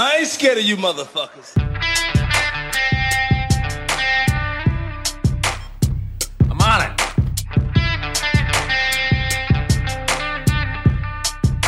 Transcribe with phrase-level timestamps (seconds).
[0.00, 1.60] I ain't scared of you motherfuckers.
[6.48, 7.00] I'm on it.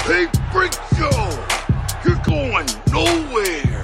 [0.06, 1.10] Hey, Freak Show!
[2.04, 3.82] You're going nowhere!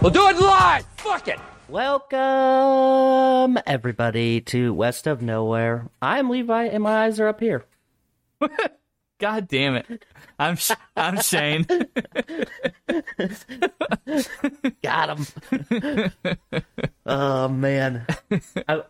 [0.00, 0.86] We'll do it live.
[0.96, 1.38] Fuck it.
[1.68, 5.90] Welcome, everybody, to West of Nowhere.
[6.00, 7.66] I'm Levi, and my eyes are up here.
[9.18, 10.04] God damn it.
[10.38, 11.66] I'm Sh- I'm Shane.
[14.82, 15.26] Got him.
[17.06, 18.06] oh man,
[18.68, 18.82] I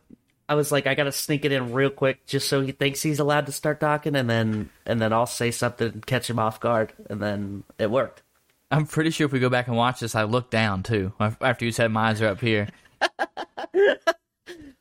[0.49, 3.21] I was like, I gotta sneak it in real quick, just so he thinks he's
[3.21, 6.61] allowed to start talking, and then and then I'll say something and catch him off
[6.61, 8.23] guard, and then it worked.
[8.71, 11.13] I'm pretty sure if we go back and watch this, I look down too.
[11.21, 12.69] After you said my eyes are up here.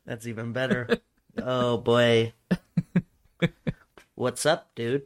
[0.05, 0.89] That's even better.
[1.41, 2.33] oh boy,
[4.17, 5.03] what's up, dude?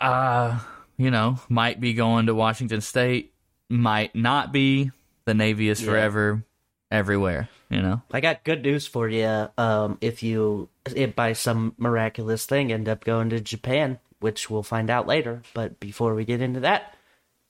[0.00, 0.58] Uh,
[0.96, 3.34] you know, might be going to Washington State,
[3.68, 4.90] might not be.
[5.26, 5.90] The Navy is Yeah.
[5.90, 6.44] forever
[6.90, 8.02] everywhere, you know.
[8.12, 9.48] I got good news for you.
[9.58, 14.62] Um, if you, if by some miraculous thing, end up going to Japan, which we'll
[14.62, 15.42] find out later.
[15.54, 16.94] But before we get into that,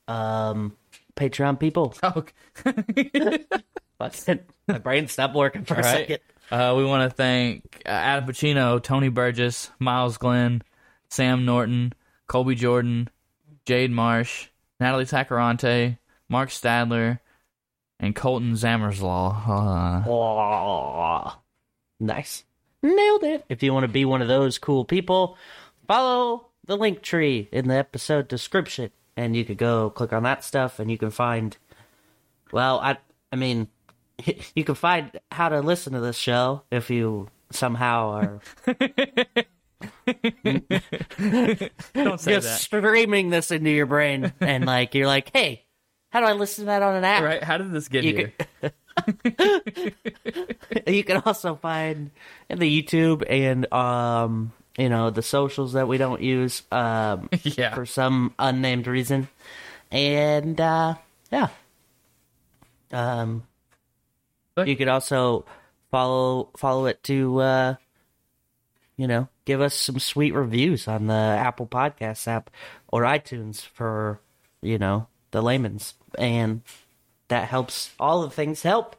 [0.09, 0.77] um,
[1.17, 2.25] Patreon people, Oh,
[4.69, 6.19] my brain stopped working for a second.
[6.51, 10.63] Uh, we want to thank uh, Adam Pacino, Tony Burgess, Miles Glenn,
[11.15, 11.93] Sam Norton,
[12.27, 13.09] Colby Jordan,
[13.65, 14.49] Jade Marsh,
[14.81, 15.97] Natalie Tacarante,
[16.29, 17.21] Mark Stadler,
[18.01, 19.49] and Colton Zammerslaw.
[19.49, 21.39] Uh, Aw.
[22.01, 22.43] nice,
[22.83, 23.45] nailed it.
[23.49, 25.39] If you want to be one of those cool people,
[25.87, 30.43] follow the link tree in the episode description, and you could go click on that
[30.43, 31.57] stuff, and you can find.
[32.51, 32.97] Well, I,
[33.31, 33.69] I mean,
[34.57, 38.41] you can find how to listen to this show if you somehow are
[41.95, 45.65] don't say just streaming this into your brain, and like you're like, hey,
[46.15, 47.25] how do I listen to that on an app?
[47.25, 47.43] Right?
[47.43, 48.33] How did this get You here?
[50.87, 52.13] you can also find
[52.49, 57.75] in the YouTube and um you know the socials that we don't use um yeah.
[57.75, 59.27] for some unnamed reason.
[59.91, 60.95] And uh
[61.33, 61.49] yeah.
[62.93, 63.43] Um
[64.65, 65.45] you could also
[65.91, 67.75] follow follow it to uh
[68.97, 72.51] you know, give us some sweet reviews on the Apple Podcasts app
[72.89, 74.21] or iTunes for,
[74.63, 76.63] you know, the layman's and
[77.29, 78.97] that helps all the things help.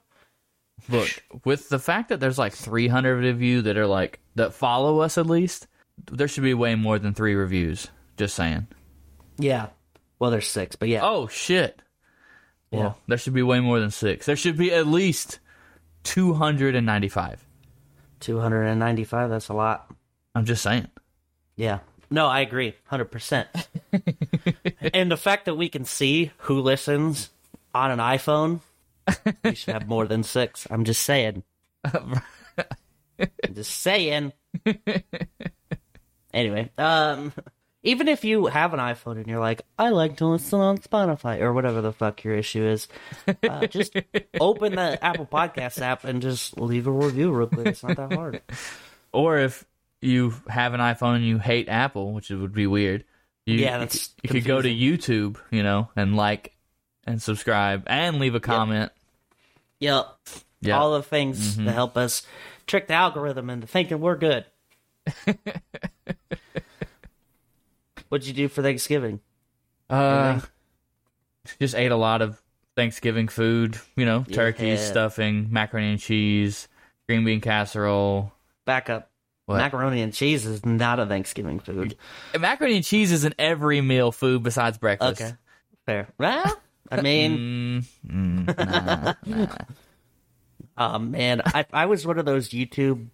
[0.89, 1.09] Look,
[1.45, 5.17] with the fact that there's like 300 of you that are like that follow us
[5.17, 5.67] at least,
[6.11, 7.87] there should be way more than three reviews.
[8.17, 8.67] Just saying.
[9.37, 9.67] Yeah.
[10.19, 11.01] Well, there's six, but yeah.
[11.03, 11.81] Oh shit.
[12.71, 12.93] Well, Yeah.
[13.07, 14.25] there should be way more than six.
[14.25, 15.39] There should be at least
[16.03, 17.44] 295.
[18.19, 19.91] 295 that's a lot.
[20.33, 20.87] I'm just saying.
[21.55, 21.79] yeah.
[22.11, 23.47] No i agree 100%
[24.93, 27.31] and the fact that we can see who listens
[27.73, 28.59] on an iphone
[29.43, 30.67] we should have more than six.
[30.69, 31.43] I'm just saying.
[31.83, 32.21] I'm
[33.53, 34.33] just saying.
[36.33, 37.33] Anyway um
[37.85, 41.39] even if you have an iphone and you're like i like to listen on spotify
[41.39, 42.87] or whatever the fuck your issue is
[43.47, 43.95] uh, just
[44.39, 48.11] open the apple podcast app and just leave a review real quick it's not that
[48.13, 48.41] hard
[49.15, 49.65] Or if
[50.01, 53.05] you have an iPhone and you hate Apple, which would be weird.
[53.45, 56.53] You, Yeah, that's you could go to YouTube, you know, and like
[57.05, 58.91] and subscribe and leave a comment.
[59.79, 60.05] Yep.
[60.59, 60.77] Yeah.
[60.77, 62.27] All the things to help us
[62.67, 64.43] trick the algorithm into thinking we're good.
[68.09, 69.19] What'd you do for Thanksgiving?
[69.89, 70.49] Uh, Anything?
[71.59, 72.41] just ate a lot of
[72.75, 74.77] Thanksgiving food, you know, turkey, Yeah.
[74.77, 76.67] stuffing, macaroni and cheese,
[77.07, 78.33] green bean casserole.
[78.65, 79.11] Back up.
[79.45, 79.57] What?
[79.57, 81.95] Macaroni and cheese is not a Thanksgiving food.
[82.37, 85.21] Macaroni and cheese is an every meal food besides breakfast.
[85.21, 85.33] Okay.
[85.85, 86.07] Fair.
[86.17, 86.51] Well,
[86.91, 89.47] I mean, Mm, mm, nah, nah.
[90.95, 93.07] oh man, I I was one of those YouTube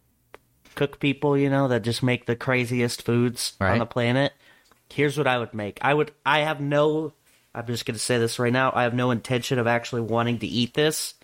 [0.76, 4.32] cook people, you know, that just make the craziest foods on the planet.
[4.92, 5.80] Here's what I would make.
[5.82, 7.14] I would I have no
[7.54, 8.72] I'm just going to say this right now.
[8.74, 11.16] I have no intention of actually wanting to eat this,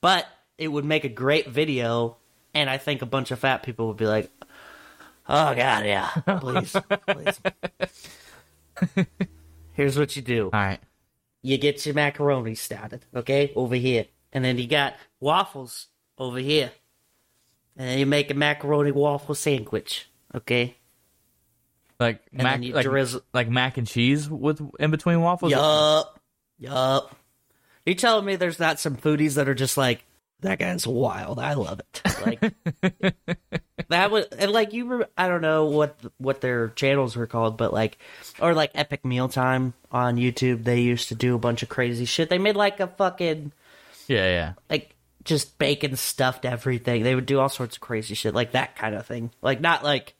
[0.00, 0.26] but
[0.58, 2.16] it would make a great video
[2.54, 4.30] and I think a bunch of fat people would be like,
[5.28, 6.08] "Oh god, yeah.
[6.40, 6.76] Please.
[7.06, 7.40] please."
[9.72, 10.80] Here's what you do All right.
[11.42, 14.06] you get your macaroni started, okay, over here.
[14.32, 15.88] And then you got waffles
[16.18, 16.72] over here.
[17.76, 20.76] And then you make a macaroni waffle sandwich, okay?
[22.00, 25.52] Like And mac, like, drizzle- like mac and cheese with in between waffles.
[25.52, 26.18] Yup.
[26.58, 27.14] Yup.
[27.86, 30.04] You telling me there's not some foodies that are just like,
[30.40, 31.38] that guy's wild.
[31.38, 32.02] I love it.
[32.26, 32.40] Like
[33.88, 34.86] that was and like you.
[34.86, 37.98] Re- I don't know what what their channels were called, but like
[38.40, 40.64] or like Epic Mealtime on YouTube.
[40.64, 42.28] They used to do a bunch of crazy shit.
[42.28, 43.52] They made like a fucking
[44.08, 44.52] Yeah, yeah.
[44.68, 44.94] like
[45.24, 47.04] just bacon stuffed everything.
[47.04, 49.30] They would do all sorts of crazy shit, like that kind of thing.
[49.42, 50.14] Like not like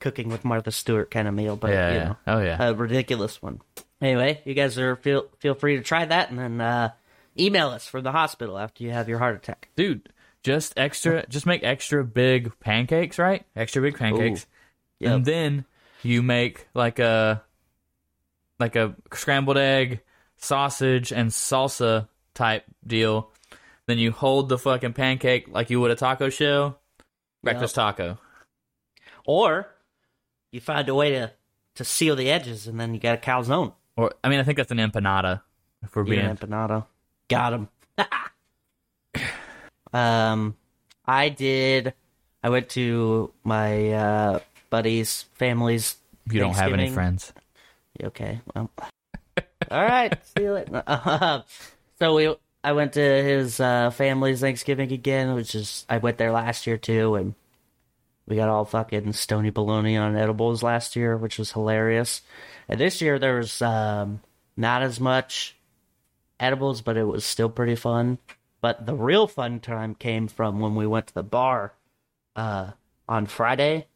[0.00, 2.04] cooking with Martha Stewart kind of meal, but Yeah, you yeah.
[2.04, 2.68] know, Oh, yeah.
[2.68, 3.60] a ridiculous one.
[4.00, 6.90] Anyway, you guys are feel feel free to try that, and then uh,
[7.38, 9.68] email us from the hospital after you have your heart attack.
[9.76, 10.08] Dude,
[10.42, 13.44] just extra just make extra big pancakes, right?
[13.56, 14.46] Extra big pancakes.
[15.00, 15.12] Yep.
[15.12, 15.64] And then
[16.02, 17.42] you make like a
[18.60, 20.00] like a scrambled egg,
[20.36, 23.30] sausage and salsa type deal.
[23.86, 26.78] Then you hold the fucking pancake like you would a taco shell.
[27.42, 28.18] Breakfast taco.
[29.26, 29.66] Or
[30.54, 31.32] you find a way to
[31.74, 33.72] to seal the edges, and then you got a calzone.
[33.96, 35.42] Or I mean I think that's an empanada
[35.82, 36.86] if we're Being being an empanada.
[37.28, 37.68] Got him.
[39.92, 40.56] um,
[41.04, 41.94] I did.
[42.42, 44.40] I went to my uh,
[44.70, 45.96] buddy's family's.
[46.30, 47.32] you don't have any friends.
[48.02, 48.40] Okay.
[48.54, 48.70] Well.
[49.70, 50.16] All right.
[50.36, 50.82] See you later.
[52.00, 52.34] So we,
[52.64, 56.76] I went to his uh, family's Thanksgiving again, which is I went there last year
[56.76, 57.34] too, and
[58.26, 62.22] we got all fucking stony baloney on edibles last year, which was hilarious.
[62.68, 64.20] And this year there was um,
[64.56, 65.56] not as much
[66.40, 68.18] edibles, but it was still pretty fun.
[68.60, 71.74] But the real fun time came from when we went to the bar
[72.34, 72.70] uh,
[73.08, 73.86] on Friday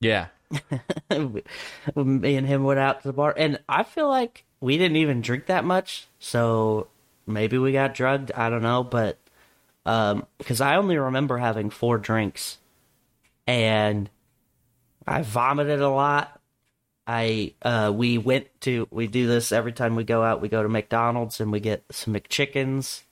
[0.00, 0.28] Yeah.
[1.10, 5.20] me and him went out to the bar, and I feel like we didn't even
[5.20, 6.06] drink that much.
[6.18, 6.88] So
[7.26, 8.32] maybe we got drugged.
[8.32, 9.18] I don't know, but
[9.84, 12.56] um, because I only remember having four drinks,
[13.48, 14.10] and
[15.06, 16.38] I vomited a lot.
[17.06, 20.42] I uh, we went to we do this every time we go out.
[20.42, 23.02] We go to McDonald's and we get some McChickens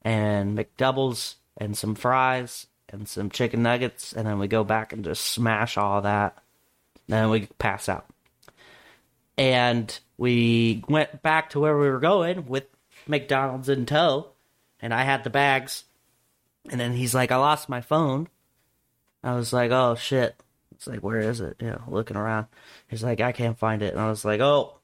[0.00, 5.04] and McDoubles and some fries and some chicken nuggets, and then we go back and
[5.04, 6.38] just smash all that.
[7.06, 8.06] Then we pass out.
[9.36, 12.64] And we went back to where we were going with
[13.06, 14.28] McDonald's in tow,
[14.80, 15.84] and I had the bags.
[16.70, 18.28] And then he's like, I lost my phone.
[19.26, 20.36] I was like, oh shit.
[20.72, 21.56] It's like, where is it?
[21.60, 22.46] You know, looking around.
[22.88, 23.92] He's like, I can't find it.
[23.92, 24.76] And I was like, oh,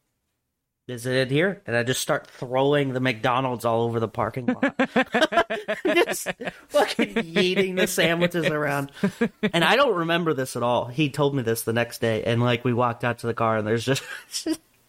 [0.88, 1.62] is it in here?
[1.66, 4.74] And I just start throwing the McDonald's all over the parking lot.
[5.86, 6.28] just
[6.68, 8.90] fucking yeeting the sandwiches around.
[9.52, 10.86] And I don't remember this at all.
[10.86, 12.24] He told me this the next day.
[12.24, 14.02] And like, we walked out to the car and there's just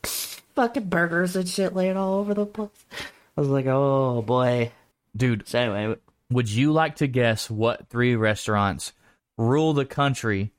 [0.55, 2.69] fucking burgers and shit laying all over the place.
[3.37, 4.71] I was like, oh boy.
[5.15, 5.97] Dude, So anyway,
[6.31, 8.93] would you like to guess what three restaurants
[9.37, 10.51] rule the country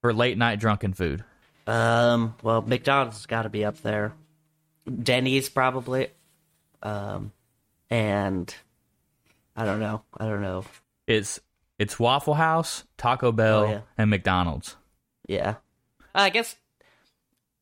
[0.00, 1.24] for late night drunken food?
[1.66, 4.12] um, well, McDonald's has got to be up there.
[5.02, 6.08] Denny's probably.
[6.82, 7.32] Um,
[7.88, 8.54] and
[9.56, 10.02] I don't know.
[10.18, 10.64] I don't know.
[11.06, 11.40] It's
[11.78, 13.80] it's Waffle House, Taco Bell, Oh, yeah.
[13.96, 14.76] and McDonald's.
[15.26, 15.54] Yeah.
[16.14, 16.54] I guess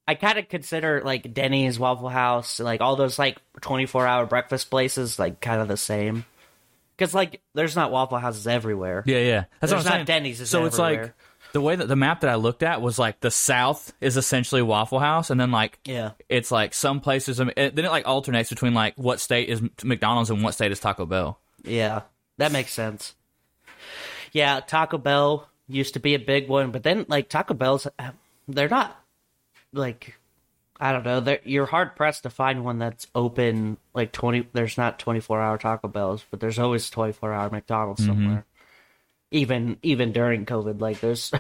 [0.09, 4.69] I kind of consider like Denny's, Waffle House, like all those like 24 hour breakfast
[4.69, 6.25] places, like kind of the same.
[6.97, 9.03] Because like there's not Waffle Houses everywhere.
[9.07, 9.45] Yeah, yeah.
[9.61, 10.05] That's There's what I'm not saying.
[10.07, 11.13] Denny's is so it's like
[11.53, 14.63] the way that the map that I looked at was like the South is essentially
[14.63, 16.13] Waffle House, and then like Yeah.
[16.29, 17.41] it's like some places.
[17.41, 20.55] I mean, it, then it like alternates between like what state is McDonald's and what
[20.55, 21.39] state is Taco Bell.
[21.65, 22.03] Yeah.
[22.39, 23.15] That makes sense.
[24.33, 27.87] Yeah, Taco Bell used to be a big one, but then like Taco Bell's
[28.49, 28.99] they're not
[29.73, 30.17] like
[30.83, 34.77] I don't know, they're, you're hard pressed to find one that's open like 20 there's
[34.77, 38.11] not 24-hour Taco Bells, but there's always 24-hour McDonald's mm-hmm.
[38.11, 38.47] somewhere.
[39.31, 41.31] Even even during COVID like there's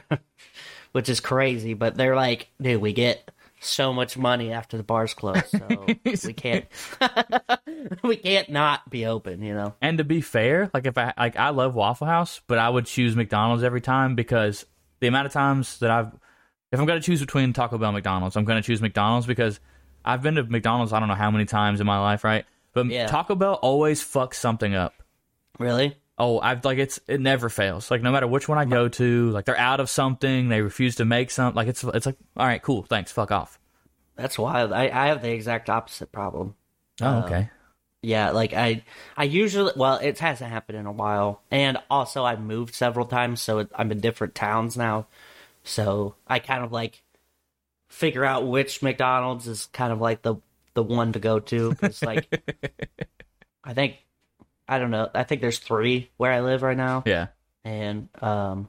[0.92, 5.12] which is crazy, but they're like, dude, we get so much money after the bars
[5.12, 6.66] close, so we can't
[8.04, 9.74] we can't not be open, you know.
[9.82, 12.86] And to be fair, like if I like I love Waffle House, but I would
[12.86, 14.66] choose McDonald's every time because
[15.00, 16.12] the amount of times that I've
[16.72, 19.60] if I'm gonna choose between Taco Bell and McDonald's, I'm gonna choose McDonald's because
[20.04, 22.44] I've been to McDonald's I don't know how many times in my life, right?
[22.72, 23.06] But Yeah.
[23.06, 24.94] Taco Bell always fucks something up.
[25.58, 25.96] Really?
[26.18, 27.90] Oh, I've like it's it never fails.
[27.90, 30.96] Like no matter which one I go to, like they're out of something, they refuse
[30.96, 31.56] to make something.
[31.56, 33.58] Like it's it's like all right, cool, thanks, fuck off.
[34.16, 34.72] That's wild.
[34.72, 36.54] I, I have the exact opposite problem.
[37.00, 37.50] Oh, uh, okay.
[38.02, 38.82] Yeah, like I
[39.16, 43.40] I usually well, it hasn't happened in a while, and also I've moved several times,
[43.40, 45.06] so it, I'm in different towns now.
[45.64, 47.02] So I kind of like
[47.88, 50.36] figure out which McDonald's is kind of like the
[50.74, 52.26] the one to go to because like
[53.64, 53.96] I think
[54.68, 55.10] I don't know.
[55.14, 57.26] I think there's three where I live right now, Yeah.
[57.64, 58.68] and um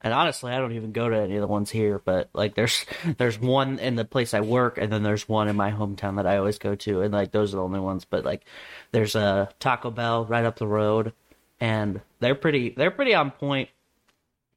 [0.00, 2.86] and honestly i don't even go to any of the ones here but like there's
[3.16, 6.26] there's one in the place i work and then there's one in my hometown that
[6.26, 8.44] i always go to and like those are the only ones but like
[8.92, 11.12] there's a taco bell right up the road
[11.60, 13.70] and they're pretty they're pretty on point.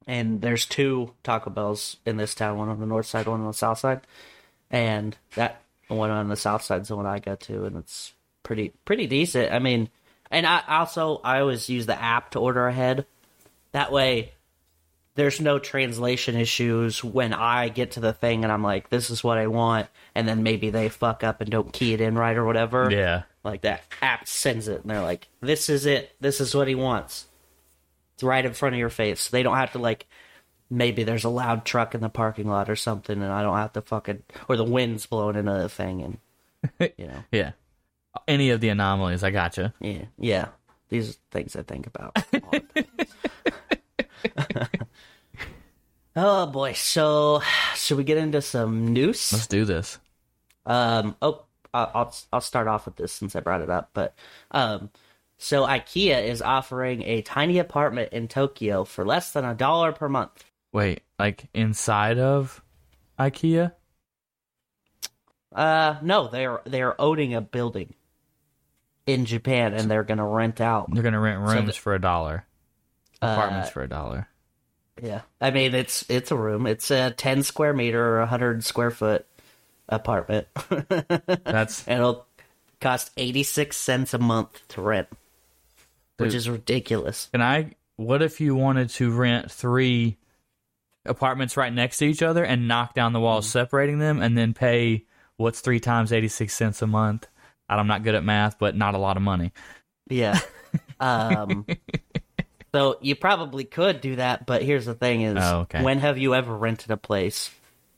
[0.08, 3.48] And there's two Taco Bells in this town, one on the north side, one on
[3.48, 4.02] the south side,
[4.70, 8.14] and that one on the south side is the one I go to, and it's
[8.44, 9.52] pretty pretty decent.
[9.52, 9.90] I mean,
[10.32, 13.06] and I also I always use the app to order ahead.
[13.74, 14.34] That way,
[15.16, 19.24] there's no translation issues when I get to the thing and I'm like, this is
[19.24, 22.38] what I want, and then maybe they fuck up and don't key it in right
[22.38, 22.90] or whatever.
[22.92, 23.24] Yeah.
[23.44, 26.16] Like that app sends it and they're like, this is it.
[26.20, 27.28] This is what he wants.
[28.24, 29.30] Right in front of your face.
[29.30, 30.08] They don't have to like
[30.70, 33.74] maybe there's a loud truck in the parking lot or something and I don't have
[33.74, 36.18] to fucking or the wind's blowing into the thing and
[36.98, 37.24] you know.
[37.32, 37.52] Yeah.
[38.28, 39.74] Any of the anomalies, I gotcha.
[39.80, 40.06] Yeah.
[40.18, 40.48] Yeah.
[40.90, 42.16] These are things I think about.
[46.16, 46.74] oh boy.
[46.74, 47.42] So
[47.76, 49.32] should we get into some news?
[49.32, 49.98] Let's do this.
[50.66, 51.16] Um.
[51.22, 53.92] Oh, I'll I'll start off with this since I brought it up.
[53.94, 54.14] But
[54.52, 54.90] um,
[55.44, 60.08] so IKEA is offering a tiny apartment in Tokyo for less than a dollar per
[60.08, 60.44] month.
[60.72, 62.62] Wait, like inside of
[63.20, 63.72] IKEA?
[65.54, 67.94] Uh, no, they're they're owning a building
[69.06, 70.94] in Japan and they're gonna rent out.
[70.94, 72.46] They're gonna rent rooms the- for a dollar.
[73.22, 74.28] Apartments Uh, for a dollar.
[75.02, 76.68] Yeah, I mean it's it's a room.
[76.68, 79.26] It's a ten square meter or a hundred square foot
[79.90, 80.48] apartment,
[80.90, 82.26] That's and it'll
[82.80, 85.08] cost eighty six cents a month to rent,
[86.22, 87.30] which is ridiculous.
[87.32, 87.76] Can I?
[87.98, 90.18] What if you wanted to rent three
[91.06, 94.54] apartments right next to each other and knock down the walls separating them, and then
[94.54, 95.06] pay
[95.38, 97.28] what's three times eighty six cents a month?
[97.70, 99.52] I'm not good at math, but not a lot of money.
[100.10, 100.40] Yeah.
[101.02, 101.66] Um,
[102.74, 105.84] so you probably could do that, but here's the thing: is Oh, okay.
[105.84, 107.50] when have you ever rented a place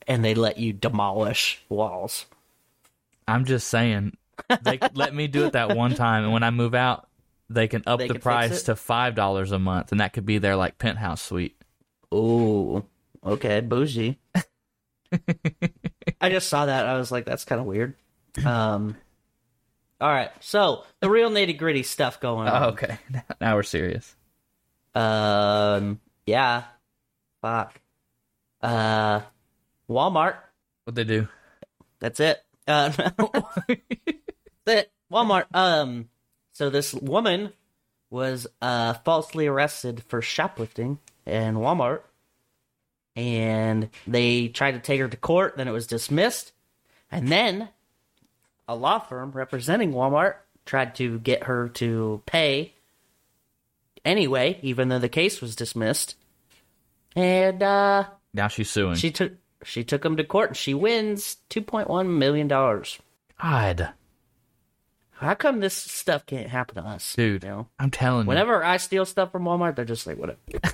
[0.07, 2.25] and they let you demolish walls?
[3.27, 4.17] I'm just saying,
[4.63, 7.07] they let me do it that one time, and when I move out,
[7.53, 10.25] they can up They the can price to five dollars a month, and that could
[10.25, 11.55] be their like penthouse suite.
[12.11, 12.85] Oh,
[13.25, 14.19] okay, bougie.
[16.21, 16.85] I just saw that.
[16.85, 17.95] I was like, that's kind of weird.
[18.43, 18.97] Um,
[20.01, 22.63] all right, so the real nitty gritty stuff going on.
[22.63, 22.97] Oh, okay,
[23.41, 24.15] now we're serious.
[24.95, 26.63] Um, yeah,
[27.41, 27.79] fuck.
[28.61, 29.21] Uh,
[29.89, 30.35] Walmart.
[30.85, 31.27] What they do?
[31.99, 32.43] That's it.
[32.67, 32.89] Uh,
[33.67, 33.79] that's
[34.67, 34.91] it.
[35.11, 35.45] Walmart.
[35.53, 36.09] Um,
[36.53, 37.51] so this woman
[38.09, 42.01] was uh falsely arrested for shoplifting in Walmart,
[43.15, 45.57] and they tried to take her to court.
[45.57, 46.51] Then it was dismissed,
[47.11, 47.69] and then
[48.67, 52.73] a law firm representing Walmart tried to get her to pay
[54.05, 56.15] anyway, even though the case was dismissed.
[57.15, 58.95] And uh, Now she's suing.
[58.95, 59.33] she took
[59.63, 62.99] she took him to court and she wins two point one million dollars.
[63.41, 63.89] God,
[65.17, 68.29] How come this stuff can't happen to us, dude, You know, I'm telling you.
[68.29, 70.39] whenever I steal stuff from Walmart, they're just like, "Whatever."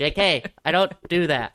[0.00, 1.54] Jk, I don't do that.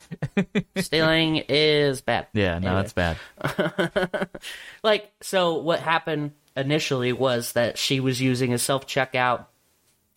[0.76, 2.28] Stealing is bad.
[2.32, 2.82] Yeah, no, Anyway.
[2.82, 4.28] that's bad.
[4.84, 9.46] like so what happened initially was that she was using a self checkout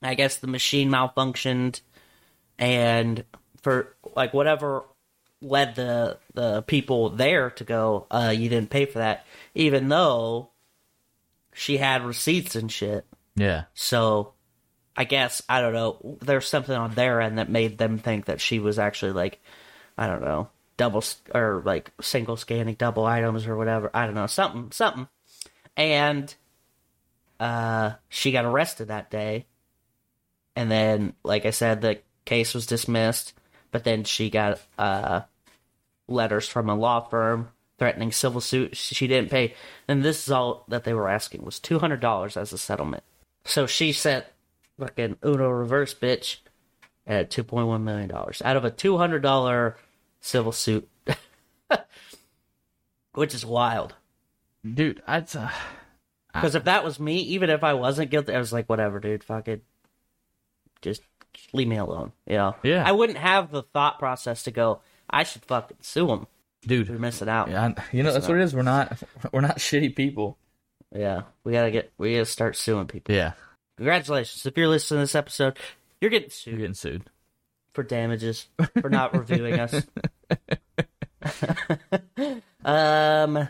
[0.02, 1.82] i guess the machine malfunctioned
[2.58, 3.24] and
[3.62, 4.84] for like whatever
[5.42, 10.50] led the the people there to go uh you didn't pay for that even though
[11.54, 13.06] she had receipts and shit
[13.36, 14.34] Yeah, so
[14.96, 16.18] I guess I don't know.
[16.22, 19.40] There's something on their end that made them think that she was actually like,
[19.98, 21.04] I don't know, double
[21.34, 23.90] or like single scanning double items or whatever.
[23.94, 25.08] I don't know, something, something.
[25.78, 26.34] And
[27.40, 29.46] uh, she got arrested that day.
[30.56, 33.34] And then, like I said, the case was dismissed.
[33.72, 35.22] But then she got uh,
[36.08, 37.50] letters from a law firm
[37.82, 38.78] threatening civil suit.
[38.78, 39.56] She didn't pay,
[39.88, 43.02] and this is all that they were asking was two hundred dollars as a settlement.
[43.44, 44.24] So she sent
[44.80, 46.38] fucking Uno reverse bitch
[47.08, 49.78] at two point one million dollars out of a two hundred dollar
[50.20, 50.88] civil suit,
[53.14, 53.96] which is wild.
[54.64, 55.36] dude, I'd.
[55.36, 55.50] Uh,
[56.34, 59.24] Because if that was me, even if I wasn't guilty, I was like, whatever, dude,
[59.24, 59.64] fuck it,
[60.84, 61.02] just
[61.52, 62.12] leave me alone.
[62.28, 62.56] You know?
[62.64, 62.88] Yeah.
[62.88, 66.28] I wouldn't have the thought process to go, I should fucking sue him.
[66.68, 67.50] We're missing out.
[67.50, 68.54] Yeah, you know that's what it is.
[68.54, 68.98] We're not,
[69.34, 70.38] we're not shitty people.
[70.96, 73.16] Yeah, we gotta get, we gotta start suing people.
[73.16, 73.34] Yeah,
[73.78, 75.58] Congratulations, if you're listening to this episode,
[76.00, 77.04] you're getting you're sued getting sued.
[77.74, 78.48] for damages
[78.82, 79.82] for not reviewing us.
[82.66, 83.48] um,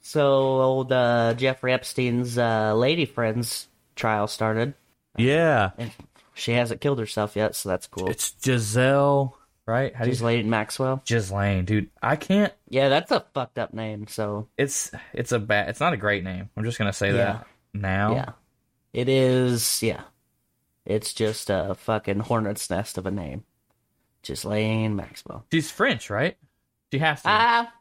[0.00, 4.74] so old uh, Jeffrey Epstein's uh, lady friend's trial started,
[5.16, 5.90] Yeah, and
[6.34, 8.08] she hasn't killed herself yet, so that's cool.
[8.08, 9.36] it's Giselle,
[9.66, 9.94] right?
[9.94, 11.02] How do you She's Lady Maxwell.
[11.06, 11.90] Ghislaine, dude.
[12.02, 12.52] I can't.
[12.68, 14.06] Yeah, that's a fucked up name.
[14.08, 15.68] So It's it's a bad.
[15.68, 16.48] It's not a great name.
[16.56, 17.16] I'm just gonna say Yeah.
[17.16, 18.14] that now.
[18.14, 18.30] yeah,
[18.92, 19.82] it is.
[19.82, 20.02] Yeah,
[20.84, 23.44] It's just a fucking hornet's nest of a name.
[24.22, 25.44] Ghislaine Maxwell.
[25.50, 26.36] She's French, right?
[26.92, 27.28] She has to.
[27.30, 27.72] Ah,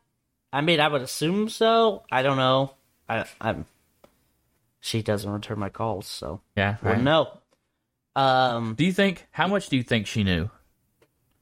[0.53, 2.03] I mean, I would assume so.
[2.11, 2.71] I don't know.
[3.09, 3.65] I, I'm.
[4.79, 6.77] She doesn't return my calls, so yeah.
[6.81, 7.01] Right.
[7.01, 7.29] know.
[8.15, 8.75] Um.
[8.75, 9.27] Do you think?
[9.31, 10.49] How much do you think she knew?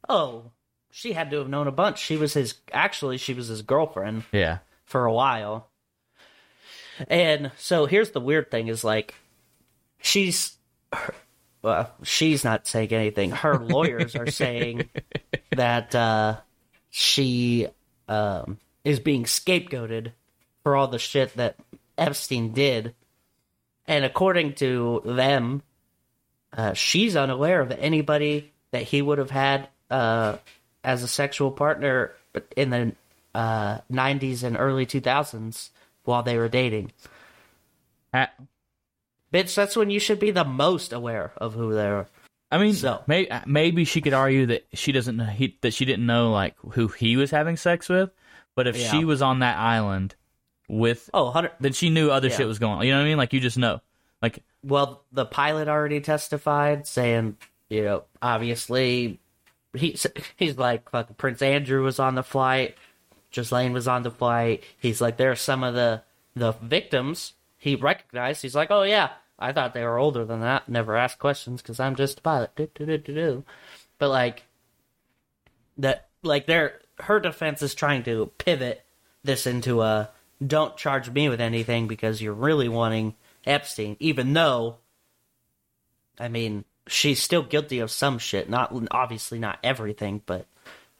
[0.09, 0.51] Oh,
[0.91, 1.99] she had to have known a bunch.
[1.99, 2.55] She was his.
[2.71, 4.59] Actually, she was his girlfriend Yeah.
[4.85, 5.69] for a while.
[7.07, 9.13] And so here's the weird thing: is like,
[10.01, 10.57] she's.
[10.93, 11.13] her-
[11.61, 13.31] Well, she's not saying anything.
[13.31, 14.89] Her lawyers are saying
[15.51, 16.37] that uh,
[16.89, 17.67] she
[18.07, 20.11] um, is being scapegoated
[20.63, 21.57] for all the shit that
[21.97, 22.95] Epstein did.
[23.85, 25.61] And according to them,
[26.55, 30.38] uh, she's unaware of anybody that he would have had uh,
[30.84, 32.13] as a sexual partner
[32.56, 32.96] in the
[33.36, 35.70] uh, 90s and early 2000s
[36.03, 36.91] while they were dating.
[39.34, 42.08] Bitch, that's when you should be the most aware of who they are.
[42.50, 46.06] I mean, So- may, maybe she could argue that she doesn't he, that she didn't
[46.06, 48.10] know like who he was having sex with,
[48.56, 48.89] but if Yeah.
[48.91, 50.15] she was on that island
[50.70, 51.51] with, Oh, 100.
[51.60, 52.38] then she knew other Yeah.
[52.38, 52.86] shit was going on.
[52.86, 53.17] You know what I mean?
[53.17, 53.82] Like you just know.
[54.22, 57.36] Like Well, the pilot already testified, saying,
[57.70, 59.20] you know, obviously,
[59.79, 60.05] he's
[60.36, 62.75] he's like, fucking Prince Andrew was on the flight,
[63.31, 64.63] Ghislaine was on the flight.
[64.77, 66.03] He's like, there are some of the
[66.36, 68.41] the victims he recognized.
[68.41, 70.69] He's like, oh yeah, I thought they were older than that.
[70.69, 72.55] Never asked questions because I'm just a pilot.
[72.55, 73.43] Do, do, do.
[74.00, 74.43] But like
[75.77, 78.84] that, like their her defense is trying to pivot
[79.24, 80.10] this into a
[80.46, 83.15] don't charge me with anything because you're really wanting
[83.46, 84.77] Epstein, even though,
[86.19, 88.50] I mean, she's still guilty of some shit.
[88.50, 90.46] Not obviously not everything, but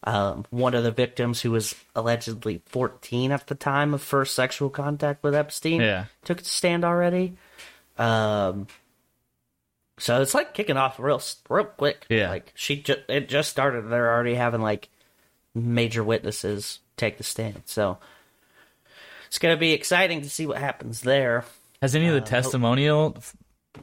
[0.03, 4.70] um, one of the victims who was allegedly 14 at the time of first sexual
[4.70, 6.06] contact with Epstein Yeah.
[6.24, 7.36] took a stand already.
[7.98, 8.67] Um,
[9.98, 12.06] so it's like kicking off real real quick.
[12.10, 12.29] Yeah.
[12.29, 13.89] like she just it just started.
[13.89, 14.89] They're already having like
[15.56, 17.63] major witnesses take the stand.
[17.65, 17.98] So
[19.25, 21.44] it's gonna be exciting to see what happens there.
[21.82, 23.36] has any of the testimonial f-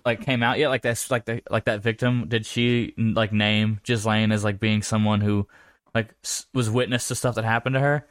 [0.04, 0.68] like came out yet?
[0.68, 2.26] Like that's like the like that victim.
[2.28, 5.46] Did she like name Ghislaine as like being someone who
[5.94, 6.14] like
[6.52, 8.06] was witness to stuff that happened to her,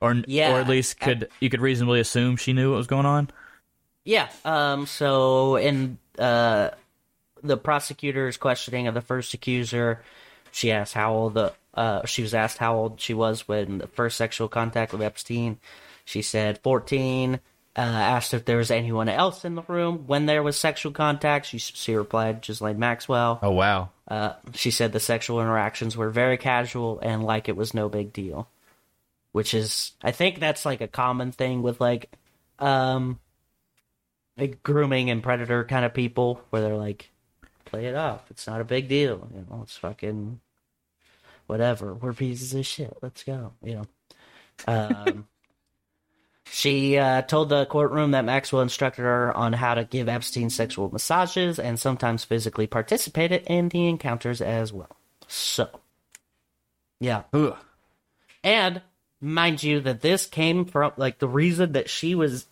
[0.00, 0.54] or Yeah.
[0.54, 3.30] or at least could you could reasonably assume she knew what was going on?
[4.04, 4.28] Yeah.
[4.44, 4.86] Um.
[4.86, 6.70] So in uh,
[7.42, 10.02] the prosecutor's questioning of the first accuser,
[10.50, 13.86] she asked how old the uh she was asked how old she was when the
[13.86, 15.58] first sexual contact with Epstein.
[16.04, 17.40] She said fourteen.
[17.78, 21.46] Uh, asked if there was anyone else in the room when there was sexual contact.
[21.46, 23.38] She she replied, Ghislaine Maxwell.
[23.40, 23.90] Oh wow.
[24.08, 28.12] Uh, she said the sexual interactions were very casual and like it was no big
[28.12, 28.48] deal,
[29.30, 32.10] which is I think that's like a common thing with like
[32.58, 33.20] um
[34.36, 37.10] like grooming and predator kind of people where they're like
[37.64, 38.28] play it off.
[38.28, 39.60] It's not a big deal, you know.
[39.62, 40.40] It's fucking
[41.46, 41.94] whatever.
[41.94, 42.98] We're pieces of shit.
[43.02, 43.86] Let's go, you know.
[44.66, 45.28] Um
[46.50, 50.90] She uh, told the courtroom that Maxwell instructed her on how to give Epstein sexual
[50.90, 54.96] massages and sometimes physically participated in the encounters as well.
[55.26, 55.68] So,
[57.00, 57.22] yeah.
[57.32, 57.56] Ugh.
[58.42, 58.82] And
[59.20, 62.46] mind you, that this came from like the reason that she was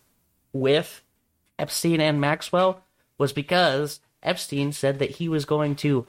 [0.53, 1.01] with
[1.59, 2.83] Epstein and Maxwell
[3.17, 6.05] was because Epstein said that he was going to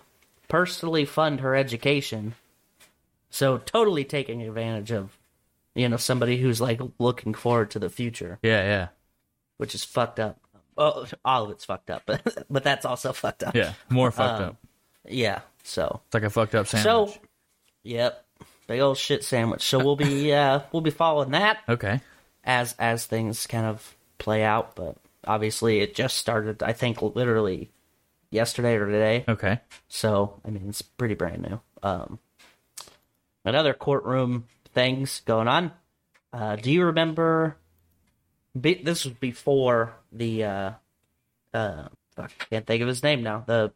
[0.48, 2.34] personally fund her education.
[3.30, 5.17] So, totally taking advantage of,
[5.78, 8.88] you know, somebody who's like looking forward to the future, Yeah, yeah,
[9.58, 10.38] which is fucked up.
[10.76, 13.54] Oh, all of it's fucked up, but but that's also fucked up.
[13.54, 13.72] yeah.
[13.88, 14.56] More fucked Um, up.
[15.08, 15.40] Yeah.
[15.64, 17.12] So, It's like a fucked up sandwich.
[17.12, 17.20] so,
[17.82, 18.24] yep,
[18.66, 19.62] big old shit sandwich.
[19.62, 22.00] So we'll be uh we'll be following that okay.
[22.44, 24.74] as as things kind of play out.
[24.76, 26.62] But obviously, it just started.
[26.62, 27.70] I think literally
[28.30, 29.24] yesterday or today.
[29.28, 29.60] Okay.
[29.88, 31.60] So I mean, it's pretty brand new.
[31.82, 32.18] Um,
[33.44, 34.46] another courtroom
[34.78, 35.72] things going on.
[36.32, 37.56] Uh, do you remember?
[38.58, 40.44] Be, this was before the.
[40.44, 40.70] Uh,
[41.52, 43.42] uh, fuck, can't think of his name now.
[43.46, 43.72] The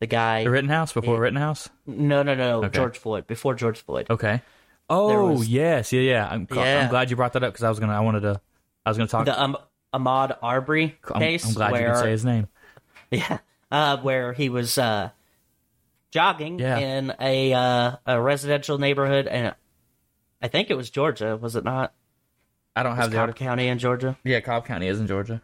[0.00, 0.44] the guy.
[0.44, 1.70] The Rittenhouse before Rittenhouse.
[1.86, 2.66] No, no, no, no.
[2.66, 2.76] Okay.
[2.76, 3.26] George Floyd.
[3.26, 4.08] Before George Floyd.
[4.10, 4.42] Okay.
[4.90, 6.28] Oh was- yes, yeah, yeah.
[6.30, 6.82] I'm, Yeah.
[6.82, 7.94] I'm glad you brought that up because I was gonna.
[7.94, 8.40] I wanted to.
[8.84, 9.24] I was gonna talk.
[9.24, 9.56] The um,
[9.94, 11.46] Ahmaud Arbery I'm, case.
[11.46, 12.48] I'm glad where, you can say his name.
[13.10, 13.38] Yeah,
[13.70, 15.10] uh, where he was uh,
[16.10, 16.78] jogging Yeah.
[16.78, 19.54] in a uh, a residential neighborhood, and
[20.44, 21.94] I think it was Georgia, was it not?
[22.76, 23.34] I don't have the Cobb.
[23.34, 24.18] County in Georgia.
[24.24, 25.40] Yeah, Cobb County is in Georgia.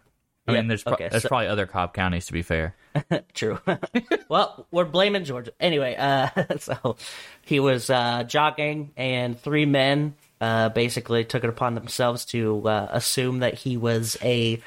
[0.46, 2.74] I Yeah, mean, there's pro- okay, there's so- probably other Cobb counties to be fair.
[3.34, 3.58] True.
[4.28, 5.96] well, we're blaming Georgia anyway.
[5.98, 6.96] Uh, so
[7.42, 12.88] he was uh, jogging, and three men uh, basically took it upon themselves to uh,
[12.90, 14.60] assume that he was a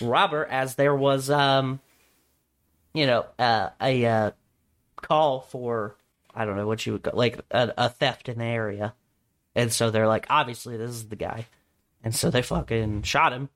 [0.00, 1.80] robber, as there was, um,
[2.94, 4.30] you know, uh, a uh,
[4.96, 5.96] call for
[6.32, 8.94] I don't know what you would call like a, a theft in the area,
[9.54, 11.46] and so they're like, obviously this is the guy,
[12.04, 13.48] and so they fucking shot him,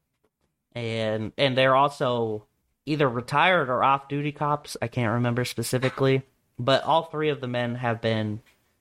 [0.74, 2.44] and and they're also
[2.87, 4.76] either retired or off duty cops.
[4.83, 6.22] I can't remember specifically,
[6.59, 8.40] but all three of the men have been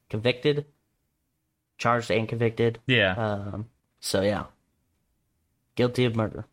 [0.09, 0.65] convicted,
[1.77, 2.79] charged and convicted.
[2.87, 3.65] Yeah, Um,
[3.99, 4.45] so yeah,
[5.75, 6.45] guilty of murder.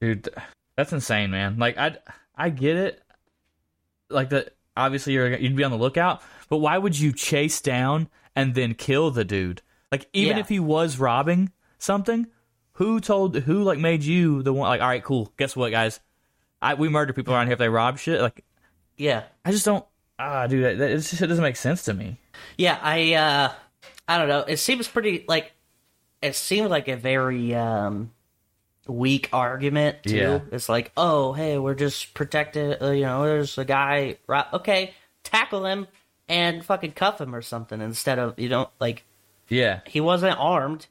[0.00, 0.28] dude,
[0.76, 1.58] that's insane, man.
[1.58, 1.96] Like I,
[2.36, 3.02] I get it.
[4.10, 8.08] Like the obviously you're you'd be on the lookout, but why would you chase down
[8.36, 9.62] and then kill the dude?
[9.92, 10.40] Like even Yeah.
[10.40, 12.26] if he was robbing something,
[12.72, 14.68] who told who like made you the one?
[14.68, 15.32] Like all right, cool.
[15.36, 16.00] Guess what, guys?
[16.60, 18.20] I we murder people around here if they rob shit.
[18.20, 18.44] Like
[18.96, 19.84] Yeah, I just don't.
[20.18, 22.18] Ah, dude, that, that, it just it doesn't make sense to me.
[22.56, 23.52] Yeah, I uh
[24.06, 24.40] I don't know.
[24.40, 25.52] It seems pretty like
[26.20, 28.10] it seemed like a very um
[28.86, 30.16] weak argument too.
[30.16, 30.40] Yeah.
[30.50, 34.94] It's like, "Oh, hey, we're just protected, uh, you know, there's a guy right okay,
[35.22, 35.86] tackle him
[36.28, 39.04] and fucking cuff him or something instead of, you know, like
[39.48, 40.86] Yeah, he wasn't armed.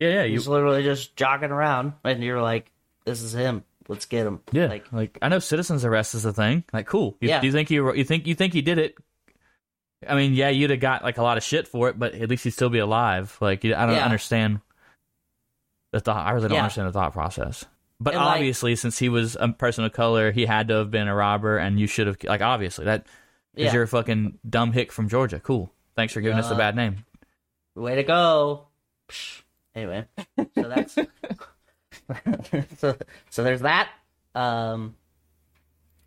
[0.00, 0.24] yeah, yeah.
[0.24, 2.70] He was literally just jogging around and you're like,
[3.04, 3.64] this is him.
[3.88, 4.40] Let's get him.
[4.52, 4.66] yeah.
[4.66, 6.64] Like Like, I know citizens arrest is a thing.
[6.72, 7.16] Like cool.
[7.20, 7.42] You, Yeah.
[7.42, 8.96] you think you you think you think he did it?
[10.06, 12.28] I mean, yeah, you'd have got like a lot of shit for it, but at
[12.28, 13.36] least he'd still be alive.
[13.40, 14.04] Like I don't Yeah.
[14.04, 14.60] understand
[15.92, 16.26] the thought.
[16.26, 16.62] I really don't Yeah.
[16.64, 17.64] understand the thought process.
[18.00, 20.90] But And, like- obviously, since he was a person of color, he had to have
[20.90, 23.06] been a robber, and you should have like obviously that
[23.54, 23.72] because Yeah.
[23.72, 25.40] you're a fucking dumb hick from Georgia.
[25.40, 25.72] Cool.
[25.96, 27.04] Thanks for giving us a Uh, bad name.
[27.78, 28.66] Way to go.
[29.08, 29.42] Psh.
[29.74, 30.04] Anyway,
[30.54, 30.94] so that's
[32.78, 32.96] so
[33.30, 33.88] so there's that.
[34.34, 34.94] Um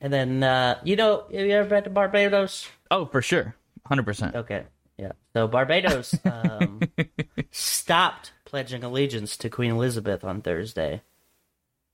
[0.02, 2.68] and then uh you know have you ever been to Barbados?
[2.90, 3.56] Oh, for sure,
[3.86, 4.36] hundred percent.
[4.36, 4.64] Okay.
[4.98, 5.14] Yeah.
[5.34, 6.82] So Barbados um
[7.52, 11.02] stopped pledging allegiance to Queen Elizabeth on Thursday.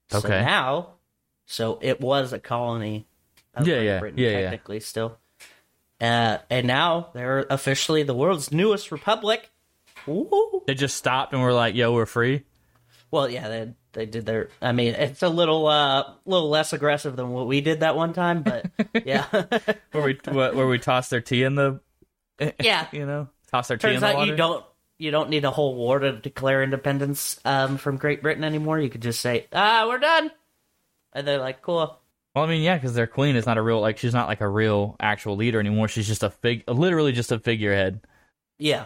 [0.10, 0.42] So Okay.
[0.44, 0.94] now
[1.46, 3.06] so it was a colony
[3.54, 4.42] of Yeah, Great yeah, Britain yeah, yeah.
[4.50, 5.18] technically still.
[6.02, 9.52] Uh and now they're officially the world's newest republic.
[10.08, 10.64] Woo!
[10.66, 12.44] They just stopped and were like, "Yo, we're free."
[13.12, 14.50] Well, yeah, they they did their.
[14.62, 18.14] I mean, it's a little uh, little less aggressive than what we did that one
[18.14, 18.66] time, but
[19.06, 19.26] yeah,
[19.92, 21.80] Where we where where we tossed their tea in the
[22.60, 22.88] yeah.
[22.92, 24.32] you know toss their tea Turns in the out water.
[24.32, 24.66] you don't
[25.00, 28.80] you don't need a whole war to declare independence um, from Great Britain anymore.
[28.80, 30.32] You could just say, ah, we're done,
[31.14, 32.00] and they're like, cool.
[32.36, 34.42] Well, I mean, yeah, because their queen is not a real like she's not like
[34.42, 35.88] a real actual leader anymore.
[35.88, 38.02] She's just a fig, literally just a figurehead.
[38.60, 38.86] Yeah.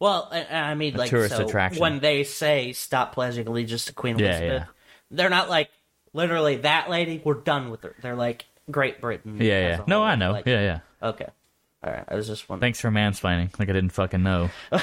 [0.00, 1.80] Well, and, and I mean, like, tourist so attraction.
[1.80, 4.66] when they say stop pledging allegiance to Queen Yeah, Elizabeth, yeah.
[5.10, 5.70] they're not like
[6.12, 7.20] literally that lady.
[7.24, 7.94] We're done with her.
[8.02, 9.38] They're like Great Britain.
[9.40, 9.84] Yeah, as yeah.
[9.84, 10.04] a No, whole.
[10.06, 10.32] I know.
[10.32, 11.08] Like, yeah, yeah.
[11.08, 11.26] Okay.
[11.82, 12.04] All right.
[12.08, 12.66] I was just wondering.
[12.68, 13.58] Thanks for mansplaining.
[13.58, 14.50] Like I didn't fucking know.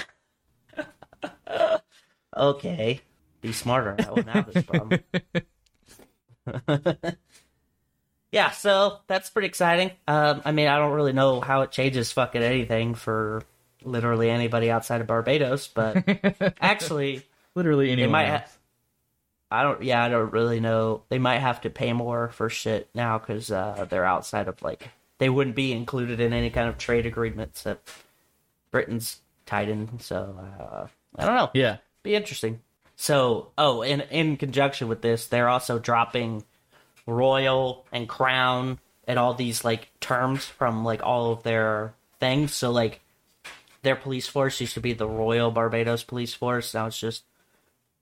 [2.37, 2.99] Okay.
[3.41, 3.95] Be smarter.
[3.97, 4.99] I wouldn't have this problem.
[8.31, 9.91] yeah, so that's pretty exciting.
[10.07, 13.43] Um, I mean, I don't really know how it changes fucking anything for
[13.85, 16.03] literally anybody outside of Barbados, but
[16.61, 17.23] actually,
[17.55, 18.11] Literally anyone.
[18.11, 18.45] might ha-
[19.49, 19.81] I don't.
[19.81, 21.03] Yeah, I don't really know.
[21.09, 24.89] They might have to pay more for shit now because uh, they're outside of like
[25.19, 27.79] they wouldn't be included in any kind of trade agreements that
[28.71, 29.99] Britain's tied in.
[29.99, 31.77] So uh, I don't know yeah.
[32.03, 32.59] be interesting.
[32.97, 36.43] So, oh, in in conjunction with this, they're also dropping
[37.07, 42.53] royal and crown and all these like terms from like all of their things.
[42.53, 42.99] So, like
[43.85, 46.73] their police force used to be the Royal Barbados Police Force.
[46.73, 47.23] Now it's just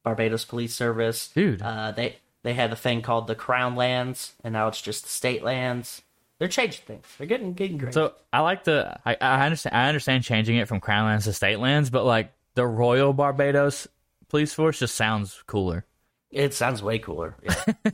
[0.04, 1.28] Barbados Police Service.
[1.30, 1.62] Dude.
[1.62, 5.10] uh, they they had a thing called the Crown Lands, and now it's just the
[5.10, 6.02] state lands.
[6.40, 7.06] They're changing things.
[7.18, 7.94] They're getting getting great.
[7.94, 11.34] So I like the I, I understand I understand changing it from crown lands to
[11.34, 13.88] state lands, but like the Royal Barbados
[14.30, 15.86] Police Force just sounds cooler.
[16.32, 17.36] it sounds way cooler.
[17.44, 17.74] Yeah.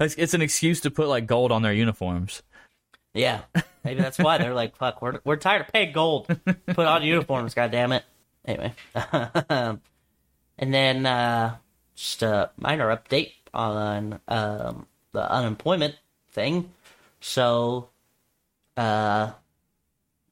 [0.00, 2.42] It's, it's an excuse to put like gold on their uniforms.
[3.18, 3.40] Yeah,
[3.84, 6.26] maybe that's why they're like, "Fuck, we're we're tired of paying gold.
[6.46, 8.04] Put on uniforms, God damn it."
[8.44, 8.72] Anyway,
[9.50, 9.80] and
[10.58, 11.56] then uh,
[11.96, 15.96] just a minor update on um, the unemployment
[16.30, 16.70] thing.
[17.20, 17.88] So,
[18.76, 19.32] uh,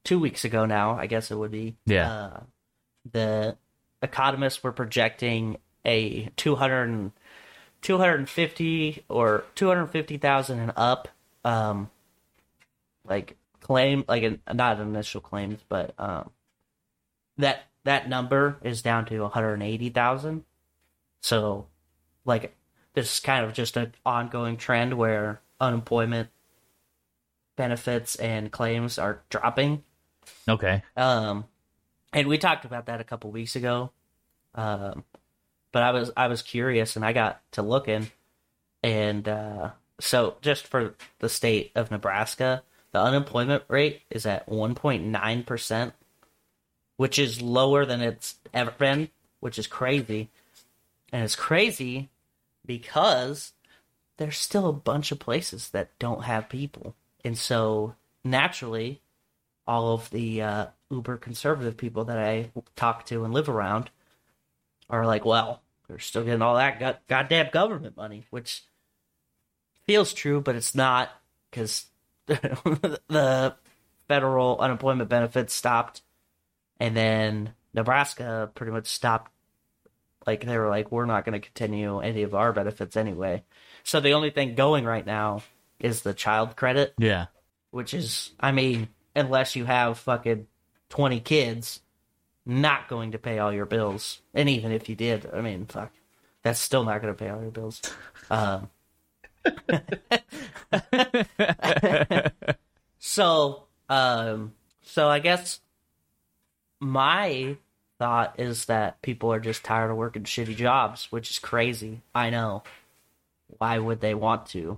[0.03, 1.75] two weeks ago now, I guess it would be.
[1.85, 2.11] Yeah.
[2.11, 2.39] Uh,
[3.11, 3.57] the
[4.01, 7.11] economists were projecting a 200,
[7.81, 11.07] 250 or 250,000 and up
[11.45, 11.89] um
[13.09, 16.29] like claim like an, not initial claims but um
[17.37, 20.43] that that number is down to 180,000
[21.21, 21.67] so
[22.25, 22.55] like
[22.93, 26.29] this is kind of just an ongoing trend where unemployment
[27.55, 29.83] benefits and claims are dropping
[30.47, 30.83] Okay.
[30.95, 31.45] um,
[32.13, 33.91] and we talked about that a couple weeks ago.
[34.55, 35.03] Um,
[35.71, 38.09] but I was I was curious, and I got to looking,
[38.81, 42.63] and uh, so just for the state of Nebraska,
[42.97, 45.91] the unemployment rate is at 1.9%,
[46.95, 50.31] which is lower than it's ever been, which is crazy.
[51.13, 52.09] And it's crazy
[52.65, 53.53] because
[54.17, 56.95] there's still a bunch of places that don't have people.
[57.23, 58.99] And so naturally,
[59.67, 63.91] all of the uh, uber conservative people that I talk to and live around
[64.89, 68.63] are like, well, they're still getting all that go- goddamn government money, which
[69.85, 71.11] feels true, but it's not
[71.51, 71.85] because
[73.07, 73.55] the
[74.07, 76.01] federal unemployment benefits stopped,
[76.79, 79.31] and then Nebraska pretty much stopped.
[80.25, 83.43] Like they were like, we're not going to continue any of our benefits anyway.
[83.83, 85.41] So the only thing going right now
[85.79, 87.27] is the child credit, Yeah.
[87.71, 90.47] which is, I mean, unless you have fucking
[90.89, 91.79] twenty kids,
[92.45, 94.21] not going to pay all your bills.
[94.33, 95.91] And even if you did, I mean, fuck,
[96.43, 97.81] that's still not going to pay all your bills.
[98.29, 98.69] Um,
[102.99, 105.59] so, um, so I guess
[106.79, 107.57] my
[107.99, 112.01] thought is that people are just tired of working shitty jobs, which is crazy.
[112.13, 112.63] I know.
[113.57, 114.77] Why would they want to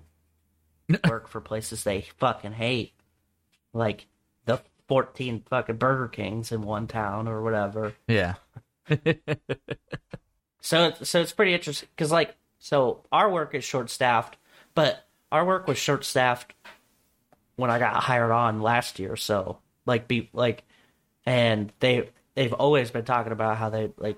[1.08, 2.94] work for places they fucking hate?
[3.74, 4.06] Like
[4.46, 7.94] the 14 fucking Burger Kings in one town or whatever.
[8.08, 8.36] Yeah.
[10.62, 14.38] So so it's pretty interesting because like so our work is short staffed,
[14.76, 16.54] but our work was short staffed
[17.56, 19.16] when I got hired on last year.
[19.16, 20.64] So like be like,
[21.26, 24.18] and they they've always been talking about how they like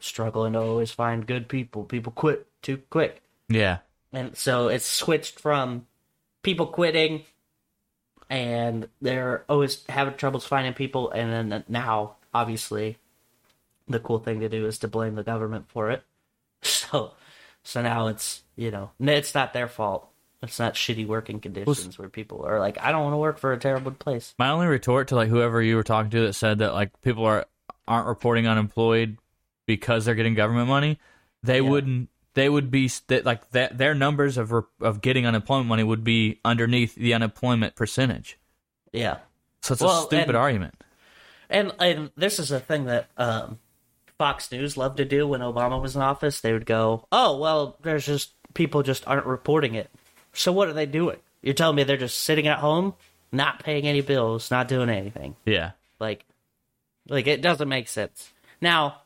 [0.00, 1.84] struggling to always find good people.
[1.84, 3.78] People quit too quick, Yeah.
[4.12, 5.86] and so it's switched from
[6.42, 7.24] people quitting,
[8.28, 12.96] and they're always having troubles finding people, and then now obviously
[13.88, 16.02] the cool thing to do is to blame the government for it.
[16.62, 17.12] So,
[17.64, 20.06] so now it's you know it's not their fault.
[20.42, 23.52] It's not shitty working conditions where people are like, I don't want to work for
[23.52, 24.34] a terrible place.
[24.38, 27.26] My only retort to like whoever you were talking to that said that like people
[27.26, 27.44] are
[27.86, 29.18] aren't reporting unemployed
[29.66, 30.98] because they're getting government money,
[31.42, 31.68] they Yeah.
[31.68, 32.08] wouldn't.
[32.34, 33.76] They would be st- like that.
[33.76, 38.38] Their numbers of re- of getting unemployment money would be underneath the unemployment percentage.
[38.92, 39.18] Yeah,
[39.62, 40.82] So it's Well, a stupid and- argument.
[41.50, 43.58] and and this is a thing that um,
[44.20, 46.42] Fox News loved to do when Obama was in office.
[46.42, 49.90] They would go, "Oh well, there's just people just aren't reporting it."
[50.34, 51.16] So what are they doing?
[51.40, 52.92] You're telling me they're just sitting at home,
[53.32, 55.36] not paying any bills, not doing anything?
[55.46, 55.70] Yeah.
[55.98, 56.26] Like,
[57.08, 58.30] like it doesn't make sense.
[58.60, 59.00] Now,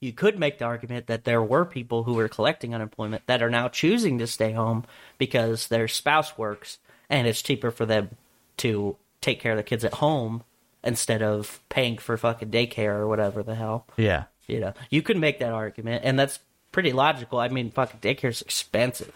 [0.00, 3.50] you could make the argument that there were people who were collecting unemployment that are
[3.50, 4.84] now choosing to stay home
[5.18, 8.10] because their spouse works and it's cheaper for them
[8.58, 10.44] to take care of the kids at home
[10.82, 13.86] instead of paying for fucking daycare or whatever the hell.
[13.96, 14.24] Yeah.
[14.46, 16.40] You know, you could make that argument, and that's
[16.72, 17.38] pretty logical.
[17.38, 19.14] I mean, fucking daycare's expensive.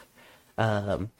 [0.57, 1.11] Um,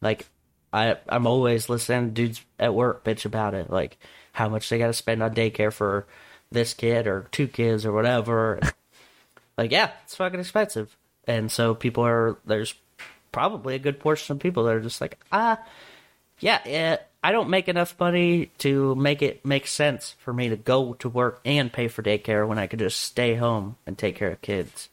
[0.00, 0.26] like,
[0.72, 3.98] I I'm always listening to dudes at work bitch about it, like
[4.32, 6.06] how much they got to spend on daycare for
[6.52, 8.60] this kid or two kids or whatever.
[9.58, 12.74] like, yeah, it's fucking expensive, and so people are there's
[13.32, 15.58] probably a good portion of people that are just like, ah,
[16.40, 20.56] yeah, yeah, I don't make enough money to make it make sense for me to
[20.56, 24.16] go to work and pay for daycare when I could just stay home and take
[24.16, 24.88] care of kids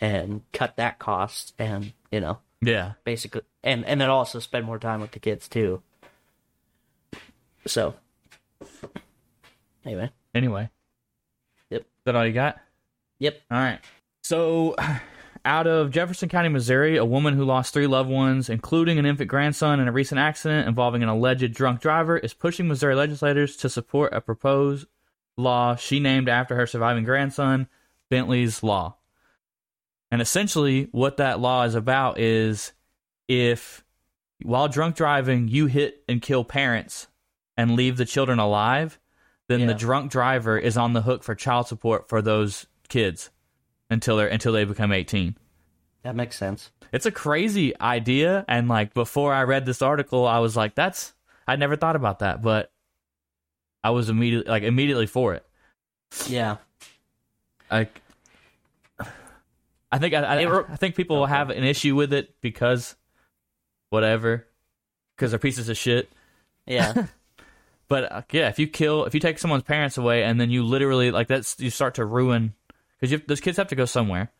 [0.00, 2.92] and cut that cost and, you know, Yeah.
[3.04, 5.82] basically and and then also spend more time with the kids too.
[7.66, 7.94] So
[9.84, 10.70] anyway, Anyway.
[11.70, 11.82] Yep.
[11.82, 12.58] Is that all you got?
[13.18, 13.40] yep.
[13.50, 13.78] All right.
[14.24, 14.74] So,
[15.44, 19.28] out of Jefferson County, Missouri, a woman who lost three loved ones, including an infant
[19.28, 23.68] grandson, in a recent accident involving an alleged drunk driver, is pushing Missouri legislators to
[23.68, 24.86] support a proposed
[25.36, 27.66] law she named after her surviving grandson,
[28.10, 28.96] Bentley's Law.
[30.10, 32.72] And essentially, what that law is about is
[33.28, 33.82] if,
[34.42, 37.08] while drunk driving, you hit and kill parents
[37.56, 38.98] and leave the children alive,
[39.48, 43.30] then the drunk driver is on the hook for child support for those kids
[43.92, 45.36] until they until they become 18.
[46.02, 46.70] That makes sense.
[46.92, 51.12] It's a crazy idea and like before I read this article I was like that's
[51.46, 52.72] I never thought about that but
[53.84, 55.46] I was immediately like immediately for it.
[56.26, 56.56] Yeah.
[57.70, 58.00] Like
[59.90, 62.96] I think I, I, I think people will have an issue with it because
[63.90, 64.46] whatever
[65.16, 66.10] because they're pieces of shit.
[66.66, 67.06] Yeah.
[67.92, 70.64] But uh, yeah, if you kill, if you take someone's parents away, and then you
[70.64, 72.54] literally like that's you start to ruin
[73.02, 74.30] because those kids have to go somewhere.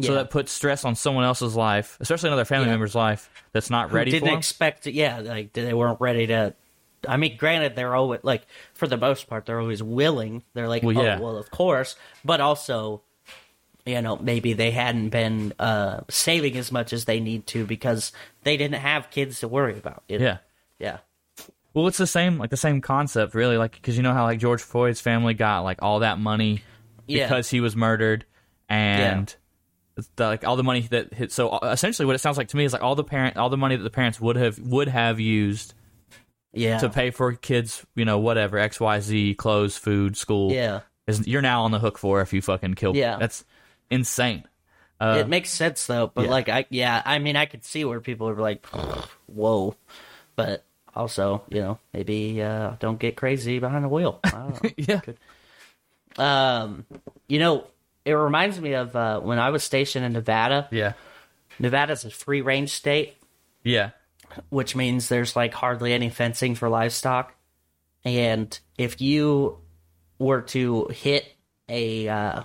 [0.00, 2.72] So that puts stress on someone else's life, especially another family Yeah.
[2.72, 4.10] member's life that's not ready.
[4.10, 4.92] who didn't for expect it.
[4.92, 6.54] Yeah, like they weren't ready to.
[7.08, 10.42] I mean, granted, they're always like for the most part, they're always willing.
[10.52, 13.00] They're like, Well, oh, well, of course, but also,
[13.86, 18.12] you know, maybe they hadn't been uh, saving as much as they need to because
[18.42, 20.02] they didn't have kids to worry about.
[20.08, 20.24] you know?
[20.26, 20.38] yeah.
[20.78, 20.98] yeah.
[21.72, 23.56] Well, it's the same, like the same concept, really.
[23.56, 26.62] Like, because you know how like George Floyd's family got like all that money
[27.06, 27.26] Yeah.
[27.26, 28.24] because he was murdered,
[28.68, 29.34] and
[30.16, 31.32] the, like all the money that hit.
[31.32, 33.48] So uh, essentially, what it sounds like to me is like all the parent, all
[33.48, 35.74] the money that the parents would have would have used
[36.52, 36.78] yeah.
[36.78, 40.52] to pay for kids, you know, whatever X, Y, Z, clothes, food, school.
[40.52, 40.80] yeah.
[41.06, 42.96] is you're now on the hook for if you fucking kill.
[42.96, 43.16] Yeah.
[43.18, 43.44] that's
[43.90, 44.44] insane.
[44.98, 46.30] Uh, it makes sense though, but yeah.
[46.30, 48.66] like I yeah, I mean I could see where people are like,
[49.26, 49.76] "Whoa,"
[50.36, 50.64] but
[50.94, 54.20] also you know maybe uh, don't get crazy behind the wheel.
[54.24, 54.70] I don't know.
[54.76, 55.00] yeah,
[56.18, 56.86] um,
[57.28, 57.66] you know,
[58.04, 60.68] it reminds me of uh, when I was stationed in Nevada.
[60.70, 60.92] yeah,
[61.58, 63.16] Nevada's a free range state,
[63.62, 63.90] yeah,
[64.48, 67.34] which means there's like hardly any fencing for livestock.
[68.04, 69.58] And if you
[70.18, 71.26] were to hit
[71.68, 72.42] a uh,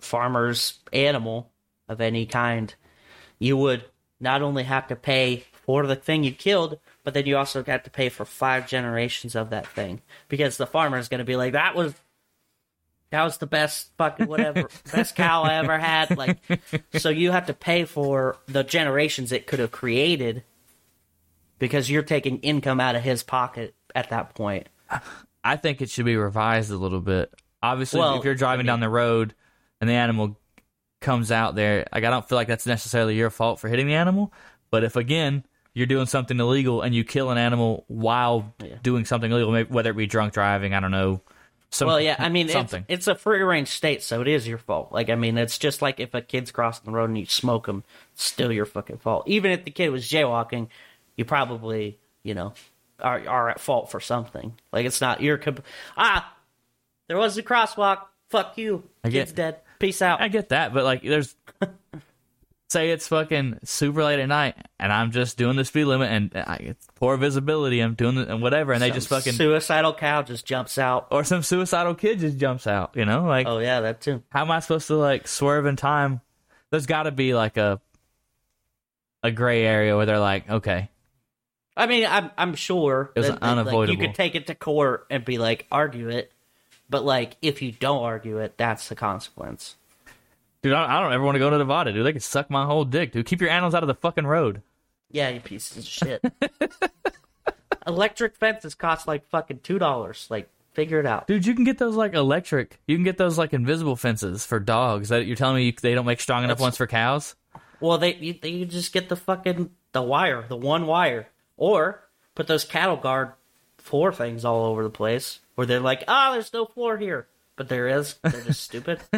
[0.00, 1.50] farmer's animal
[1.88, 2.72] of any kind,
[3.38, 3.84] you would
[4.20, 7.84] not only have to pay for the thing you killed, but then you also got
[7.84, 11.36] to pay for five generations of that thing because the farmer is going to be
[11.36, 11.94] like, "That was."
[13.16, 16.14] That was the best fucking whatever best cow I ever had.
[16.18, 16.36] Like,
[16.96, 20.44] so you have to pay for the generations it could have created
[21.58, 24.68] because you're taking income out of his pocket at that point.
[25.42, 27.32] I think it should be revised a little bit.
[27.62, 29.34] Obviously, Well, if you're driving I mean- down the road
[29.80, 30.38] and the animal
[31.00, 33.94] comes out there, like I don't feel like that's necessarily your fault for hitting the
[33.94, 34.30] animal.
[34.70, 39.32] But if again you're doing something illegal and you kill an animal while doing something
[39.32, 41.22] illegal, maybe, whether it be drunk driving, I don't know.
[41.70, 42.84] Some, Well, yeah, I mean, it's, something.
[42.88, 44.92] it's a free range state, so it is your fault.
[44.92, 47.66] Like, I mean, it's just like if a kid's crossing the road and you smoke
[47.66, 47.82] them,
[48.14, 49.24] it's still your fucking fault.
[49.26, 50.68] Even if the kid was jaywalking,
[51.16, 52.54] you probably, you know,
[53.00, 54.54] are are at fault for something.
[54.72, 55.64] Like, it's not your comp-
[55.96, 56.32] ah,
[57.08, 58.02] there was a crosswalk.
[58.30, 58.84] Fuck you.
[59.04, 59.56] I get- Kid's dead.
[59.78, 60.20] Peace out.
[60.22, 61.34] I get that, but like, there's
[62.68, 66.32] say it's fucking super late at night, and I'm just doing the speed limit, and
[66.34, 67.80] I, it's poor visibility.
[67.80, 71.08] I'm doing the, and whatever, and they just fucking suicidal cow just jumps out.
[71.10, 72.92] or some suicidal kid just jumps out.
[72.94, 74.22] You know, like Oh yeah, that too.
[74.30, 76.20] how am I supposed to like swerve in time?
[76.70, 77.80] There's got to be like a
[79.22, 80.90] a gray area where they're like, okay,
[81.76, 84.54] I mean, I'm I'm sure It was that, that, like, you could take it to
[84.54, 86.32] court and be like, argue it,
[86.90, 89.76] but like if you don't argue it, that's the consequence.
[90.66, 92.04] Dude, I, I don't ever want to go to Nevada, dude.
[92.04, 93.26] They can suck my whole dick, dude.
[93.26, 94.62] Keep your animals out of the fucking road.
[95.12, 96.24] Yeah, you pieces of shit.
[97.86, 100.26] Electric fences cost like fucking two dollars.
[100.28, 101.28] Like, figure it out.
[101.28, 102.80] Dude, you can get those like electric.
[102.88, 105.10] You can get those like invisible fences for dogs.
[105.10, 107.36] That you're telling me you, they don't make strong enough That's- ones for cows?
[107.78, 112.02] Well, they you, you just get the fucking the wire, the one wire, or
[112.34, 113.32] put those cattle guard
[113.78, 117.68] floor things all over the place where they're like, oh, there's no floor here, but
[117.68, 118.14] there is.
[118.22, 119.00] They're just stupid.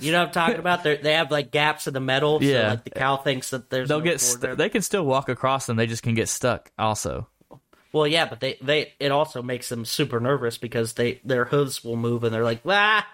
[0.00, 0.82] you know what I'm talking about?
[0.84, 2.42] They they have like gaps in the metal.
[2.42, 2.62] Yeah.
[2.62, 4.20] so, like the cow thinks that there's They'll no get.
[4.20, 5.76] St- they can still walk across them.
[5.76, 6.70] They just can get stuck.
[6.78, 7.28] Also,
[7.92, 11.82] Well, yeah, but they, they it also makes them super nervous because they their hooves
[11.84, 13.06] will move and they're like ah.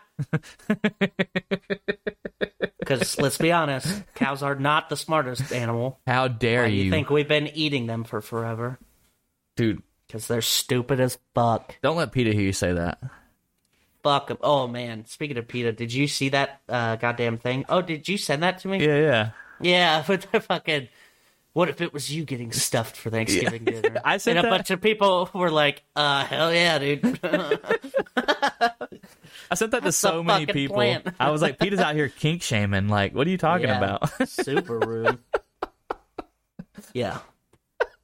[2.79, 5.99] Because let's be honest, cows are not the smartest animal.
[6.07, 8.79] how dare Why you, you think we've been eating them for forever?
[9.57, 9.83] dude?
[10.07, 11.77] Because they're stupid as fuck.
[11.83, 12.99] Don't let PETA hear you say that.
[14.07, 14.39] Fuck.
[14.41, 17.65] Oh man, speaking of PETA, did you see that uh, goddamn thing?
[17.69, 18.79] Oh, did you send that to me?
[18.87, 19.31] Yeah, yeah.
[19.61, 20.87] Yeah, with the fucking.
[21.55, 24.01] What if it was you getting stuffed for Thanksgiving dinner?
[24.05, 27.03] I sent and a bunch of people were like, "Uh, hell yeah, dude."
[29.51, 30.81] I sent that to That's so many people.
[31.19, 32.87] I was like, PETA's out here kink shaming.
[32.89, 33.79] Like, what are you talking Yeah.
[33.79, 34.29] about?
[34.29, 35.19] Super rude.
[36.93, 37.19] yeah.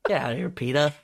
[0.08, 0.94] Get out of here, PETA.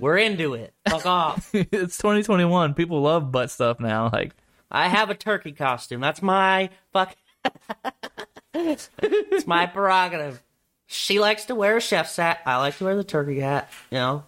[0.00, 0.74] We're into it.
[0.88, 1.50] Fuck off.
[1.54, 2.74] it's 2021.
[2.74, 4.10] People love butt stuff now.
[4.12, 4.34] Like,
[4.70, 6.00] I have a turkey costume.
[6.00, 7.14] That's my fuck.
[8.54, 10.42] it's my prerogative.
[10.86, 12.40] She likes to wear a chef's hat.
[12.46, 13.70] I like to wear the turkey hat.
[13.90, 14.24] You know.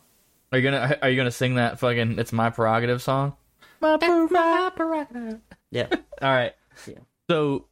[0.53, 3.35] are you gonna are you gonna sing that fucking "It's My Prerogative" song?
[3.81, 3.97] My
[4.77, 5.41] prerogative.
[5.71, 5.87] Yeah.
[5.91, 6.53] All right.
[6.87, 6.99] Yeah.
[7.31, 7.67] So,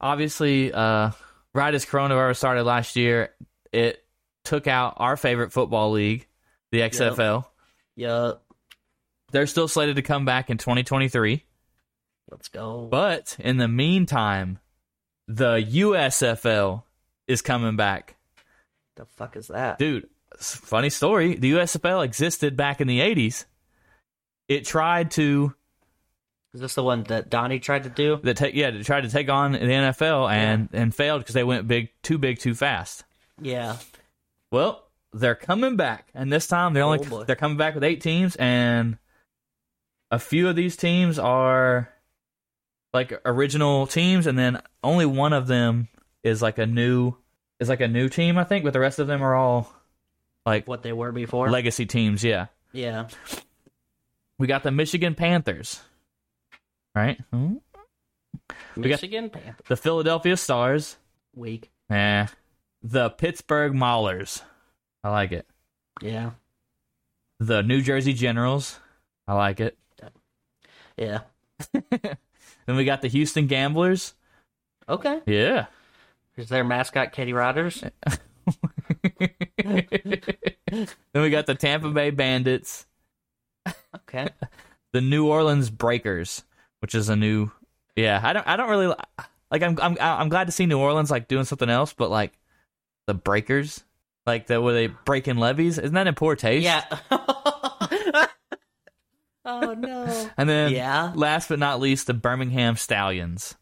[0.00, 1.12] obviously, uh,
[1.54, 3.30] right as coronavirus started last year,
[3.72, 4.04] it
[4.44, 6.26] took out our favorite football league,
[6.72, 7.44] the XFL.
[7.94, 8.32] Yeah.
[9.30, 11.44] They're still slated to come back in 2023.
[12.30, 12.88] Let's go.
[12.90, 14.58] But in the meantime,
[15.28, 16.82] the USFL
[17.28, 18.16] is coming back.
[18.96, 19.78] the fuck is that?
[19.78, 21.34] Dude, funny story.
[21.36, 23.44] The USFL existed back in the 80s.
[24.48, 25.54] It tried to
[26.52, 28.18] Is this the one that Donnie tried to do?
[28.24, 31.44] that take yeah, to try to take on the NFL and and failed because they
[31.44, 33.04] went big too big too fast.
[33.40, 33.76] Yeah.
[34.50, 37.24] Well, they're coming back, and this time they're only Oh, boy.
[37.24, 38.98] they're coming back with eight teams, and
[40.10, 41.88] a few of these teams are
[42.94, 45.88] like original teams, and then only one of them
[46.22, 47.14] is like a new
[47.60, 49.72] is like a new team, I think, but the rest of them are all
[50.44, 51.48] like What they were before.
[51.50, 52.24] legacy teams.
[52.24, 53.08] Yeah, yeah.
[54.38, 55.80] we got the Michigan Panthers,
[56.94, 57.20] right?
[57.32, 57.54] Hmm?
[58.76, 59.66] Michigan Panthers.
[59.68, 60.96] The Philadelphia Stars,
[61.34, 61.70] Weak.
[61.90, 62.26] eh?
[62.82, 64.42] The Pittsburgh Maulers,
[65.04, 65.46] I like it.
[66.00, 66.30] Yeah.
[67.40, 68.78] The New Jersey Generals,
[69.26, 69.76] I like it.
[70.96, 71.20] Yeah.
[72.64, 74.14] Then we got the Houston Gamblers,
[74.88, 75.20] Okay.
[75.26, 75.66] yeah.
[76.36, 77.82] Is their mascot Kenny Rogers?
[79.64, 79.82] then
[81.14, 82.86] we got the Tampa Bay Bandits,
[83.94, 84.28] Okay.
[84.92, 86.44] the New Orleans Breakers,
[86.80, 87.50] which is a new.
[87.96, 88.46] Yeah, I don't.
[88.46, 88.86] I don't really
[89.50, 89.62] like.
[89.62, 89.78] I'm.
[89.80, 89.96] I'm.
[90.00, 92.32] I'm glad to see New Orleans like doing something else, but like
[93.06, 93.82] the Breakers,
[94.26, 96.64] like the where they breaking levees, isn't that in poor taste?
[96.64, 96.84] Yeah.
[99.44, 100.30] oh no.
[100.36, 101.12] And then, Yeah.
[101.14, 103.56] last but not least, the Birmingham Stallions.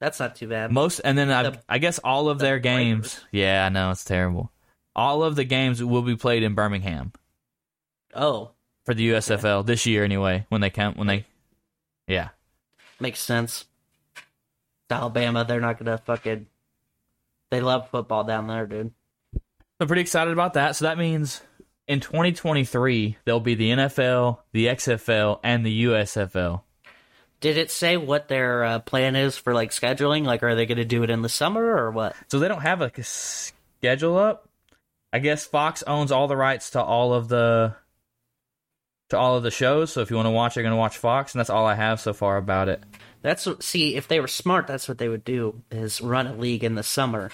[0.00, 0.70] That's not too bad.
[0.72, 3.14] Most, and then I, The- I guess all of the their games.
[3.14, 3.28] Breakers.
[3.32, 4.50] Yeah, I know it's terrible.
[4.94, 7.12] All of the games will be played in Birmingham
[8.14, 8.50] oh,
[8.84, 10.46] for the USFL this year, anyway.
[10.50, 11.26] When they come, when they,
[12.06, 12.28] yeah.
[13.00, 13.64] makes sense.
[14.90, 16.46] Alabama, they're not gonna fucking.
[17.50, 18.92] They love football down there, dude.
[19.80, 20.76] I'm pretty excited about that.
[20.76, 21.40] So that means
[21.88, 26.62] in 2023 there'll be the NFL, the XFL, and the USFL.
[27.40, 30.24] Did it say what their uh, plan is for like scheduling?
[30.24, 32.16] Like, are they gonna do it in the summer or what?
[32.28, 34.48] So they don't have like a schedule up.
[35.12, 37.76] I guess Fox owns all the rights to all of the
[39.10, 39.92] to all of the shows.
[39.92, 41.74] So if you want to watch, you're going to watch Fox, and that's all I
[41.74, 42.82] have so far about it.
[43.22, 44.66] That's see if they were smart.
[44.66, 47.30] That's what they would do: is run a league in the summer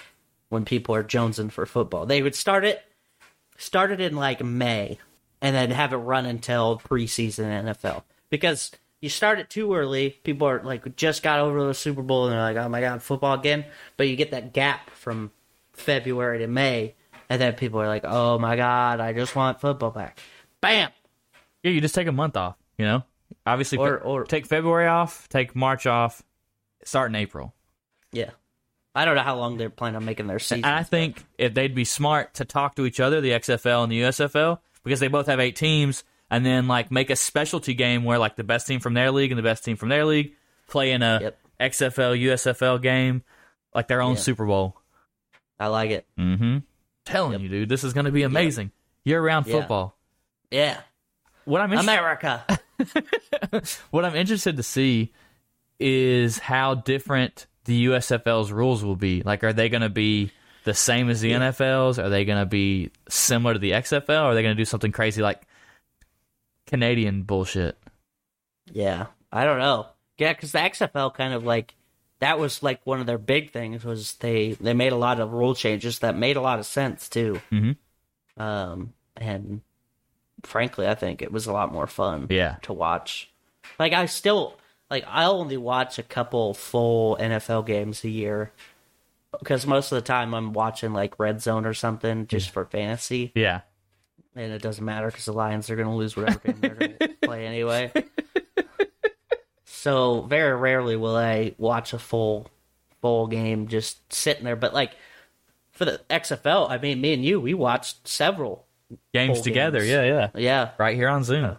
[0.51, 2.05] when people are jonesing for football.
[2.05, 2.83] They would start it,
[3.57, 4.99] start it in like May,
[5.41, 8.03] and then have it run until preseason NFL.
[8.29, 12.25] Because you start it too early, people are like just got over the Super Bowl
[12.25, 13.63] and they're like, "Oh my god, football again!"
[13.95, 15.31] But you get that gap from
[15.73, 16.95] February to May,
[17.29, 20.19] and then people are like, "Oh my god, I just want football back."
[20.59, 20.91] Bam.
[21.63, 22.57] Yeah, you just take a month off.
[22.77, 23.03] You know,
[23.47, 26.21] obviously, Or- or- take February off, take March off,
[26.83, 27.53] start in April.
[28.11, 28.31] Yeah.
[28.93, 30.65] I don't know how long they're planning on making their season.
[30.65, 34.01] I think if they'd be smart to talk to each other, the XFL and the
[34.01, 38.17] USFL, because they both have eight teams, and then like make a specialty game where
[38.17, 40.33] like the best team from their league and the best team from their league
[40.67, 41.37] play in a Yep.
[41.59, 43.23] XFL USFL game,
[43.73, 44.19] like their own Yeah.
[44.21, 44.77] Super Bowl.
[45.59, 46.05] I like it.
[46.17, 46.59] Mm-hmm.
[47.05, 47.41] Telling Yep.
[47.41, 48.71] you, dude, this is going to be amazing.
[49.05, 49.53] Year-round Yeah.
[49.59, 49.97] football.
[50.49, 50.79] Yeah.
[51.45, 52.45] What I'm interested, America.
[53.91, 55.11] what I'm interested to see
[55.79, 59.21] is how different the USFL's rules will be.
[59.23, 60.31] Like, are they going to be
[60.63, 61.99] the same as the NFL's?
[61.99, 64.09] Are they going to be similar to the XFL?
[64.09, 65.41] Or are they going to do something crazy like
[66.67, 67.77] Canadian bullshit?
[68.71, 69.87] Yeah, I don't know.
[70.17, 71.73] Yeah, because the XFL kind of like
[72.19, 75.33] that was like one of their big things was they they made a lot of
[75.33, 77.41] rule changes that made a lot of sense too.
[77.51, 77.75] Mhm.
[78.37, 79.61] Um, and
[80.43, 82.27] frankly, I think it was a lot more fun.
[82.29, 82.57] Yeah.
[82.63, 83.31] to watch.
[83.79, 84.57] Like I still
[84.91, 88.51] like I only watch a couple full NFL games a year
[89.39, 93.31] because most of the time I'm watching like Red Zone or something just for fantasy.
[93.33, 93.61] Yeah.
[94.35, 96.97] and it doesn't matter because the Lions are going to lose whatever game they're going
[96.99, 97.91] to play anyway.
[99.65, 102.47] So very rarely will I watch a full
[103.01, 104.55] full game just sitting there.
[104.55, 104.91] But like
[105.71, 108.67] for the XFL, I mean, me and you, we watched several.
[109.13, 109.79] Games together.
[109.79, 109.89] games.
[109.89, 110.29] Yeah, yeah.
[110.35, 110.69] Yeah.
[110.77, 111.57] Right here on Zoom.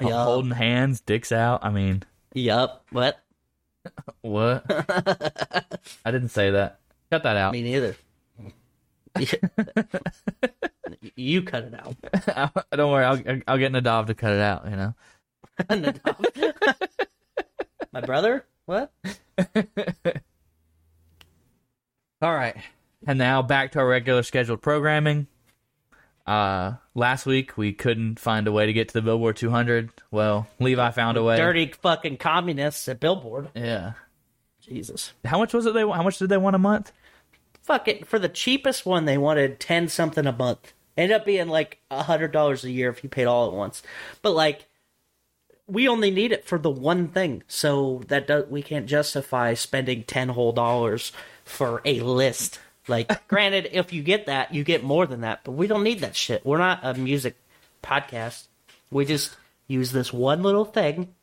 [0.00, 0.24] Yeah.
[0.24, 1.64] Holding hands, dicks out.
[1.64, 2.02] I mean,
[2.36, 2.84] Yup.
[2.90, 3.18] What?
[4.20, 4.62] what?
[6.04, 6.80] I didn't say that.
[7.10, 7.54] Cut that out.
[7.54, 7.96] Me neither.
[11.16, 11.96] you cut it out.
[12.72, 13.06] Don't worry.
[13.06, 14.94] I'll, I'll get Nadav to cut it out, you know?
[15.62, 16.54] Nadav.
[17.92, 18.44] My brother?
[18.66, 18.92] What?
[22.20, 22.56] All right.
[23.06, 25.26] And now back to our regular scheduled programming.
[26.26, 29.90] Uh, last week we couldn't find a way to get to the Billboard 200.
[30.10, 31.36] Well, Levi found a way.
[31.36, 33.48] Dirty fucking communists at Billboard.
[33.54, 33.92] Yeah.
[34.60, 35.12] Jesus.
[35.24, 35.74] How much was it?
[35.74, 36.92] They how much did they want a month?
[37.62, 38.06] Fuck it.
[38.06, 40.72] For the cheapest one, they wanted ten something a month.
[40.96, 43.82] Ended up being like a hundred dollars a year if you paid all at once.
[44.22, 44.66] But like,
[45.68, 50.02] we only need it for the one thing, so that does we can't justify spending
[50.02, 51.12] ten whole dollars
[51.44, 52.58] for a list.
[52.88, 56.00] Like, granted, if you get that, you get more than that, but we don't need
[56.00, 56.44] that shit.
[56.44, 57.36] We're not a music
[57.82, 58.46] podcast.
[58.90, 61.14] We just use this one little thing,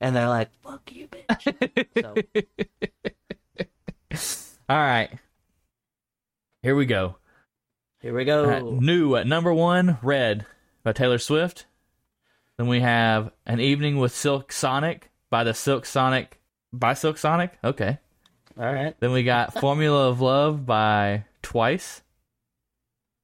[0.00, 2.14] and they're like, "Fuck you, bitch." so
[4.68, 5.10] All right.
[6.62, 7.16] Here we go.
[8.00, 8.46] here we go.
[8.46, 10.46] Right, New at number one, Red
[10.82, 11.66] by Taylor Swift.
[12.56, 16.40] Then we have An Evening with Silk Sonic by the Silk Sonic
[16.72, 17.58] by Silk Sonic.
[17.62, 17.98] Okay.
[18.58, 18.94] All right.
[19.00, 22.02] Then we got Formula of Love by Twice.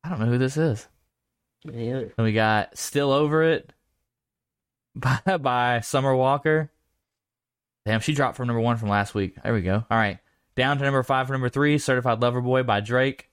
[0.03, 0.89] I don't know who this is.
[1.65, 2.05] Yeah.
[2.17, 3.73] Then we got Still Over It
[4.95, 6.71] by, by Summer Walker.
[7.87, 9.37] Damn, she dropped from number one from last week.
[9.43, 9.85] There we go.
[9.91, 10.19] All right.
[10.57, 13.31] Down to number five for number three, Certified Lover Boy by Drake.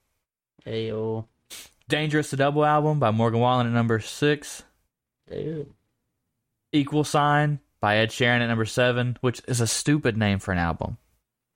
[0.65, 1.25] Ayo.
[1.89, 4.63] Dangerous, the double album by Morgan Wallen at number six.
[5.29, 5.73] Dude.
[6.71, 10.57] Equal Sign by Ed Sheeran at number seven, which is a stupid name for an
[10.57, 10.97] album.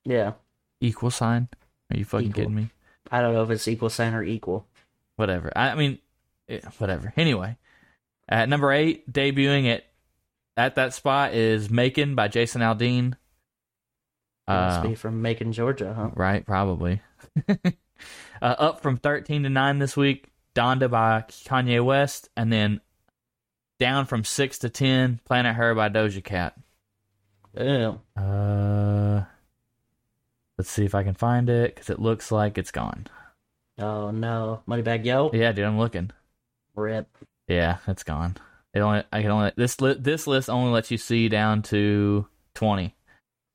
[0.06, 0.34] Yeah.
[0.80, 1.48] Equal Sign?
[1.92, 2.42] Are you fucking Equal.
[2.44, 2.70] kidding me?
[3.12, 4.66] I don't know if it's equal sign or equal.
[5.18, 5.52] Whatever.
[5.56, 6.00] I, I mean,
[6.48, 7.12] eh, whatever.
[7.18, 7.58] Anyway,
[8.30, 9.84] at number eight, debuting at
[10.56, 13.14] at that spot is "Macon" by Jason Aldean.
[14.48, 16.10] Must Uh, be from Macon, Georgia, huh?
[16.16, 17.02] right, probably.
[17.50, 17.54] uh,
[18.42, 22.80] up from thirteen to nine this week, "Donda" by Kanye West, and then
[23.80, 26.56] down from six to ten, "Planet Her" by Doja Cat.
[27.54, 27.96] Yeah.
[28.16, 29.26] Uh,
[30.62, 33.08] let's see if I can find it because it looks like it's gone.
[33.80, 34.62] Oh no.
[34.68, 35.32] Moneybagg Yo.
[35.34, 36.12] Yeah, dude, I'm looking.
[36.76, 37.08] Rip.
[37.48, 38.38] Yeah, it's gone.
[38.76, 42.28] It only I can only this li- this list only lets you see down to
[42.54, 42.94] twenty,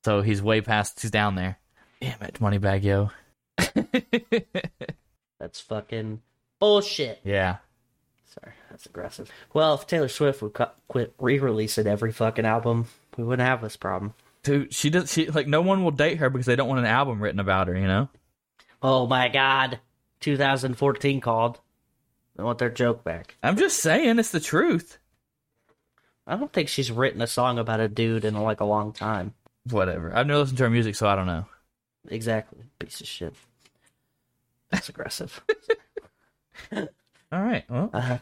[0.05, 1.01] so he's way past.
[1.01, 1.61] He's down there.
[2.01, 3.11] Damn it, Moneybagg Yo.
[5.39, 6.23] That's fucking
[6.59, 7.21] bullshit.
[7.23, 7.59] yeah,
[8.27, 9.31] Sorry, that's aggressive.
[9.55, 12.87] Well, if Taylor Swift would cu- quit re-releasing every fucking album,
[13.17, 14.15] we wouldn't have this problem.
[14.47, 15.13] Dude, she does.
[15.13, 17.69] She like no one will date her because they don't want an album written about
[17.69, 17.77] her.
[17.77, 18.09] You know.
[18.83, 19.81] Oh my god.
[20.21, 21.61] 2014 called.
[22.39, 23.37] I want their joke back.
[23.43, 24.99] I'm just saying, it's the truth.
[26.27, 29.35] I don't think she's written a song about a dude in like a long time.
[29.71, 30.15] Whatever.
[30.15, 31.47] I've never listened to her music, so I don't know.
[32.09, 32.61] Exactly.
[32.79, 33.35] Piece of shit.
[34.71, 35.41] That's aggressive.
[36.73, 36.89] All
[37.33, 37.65] right.
[37.69, 38.19] Well, uh,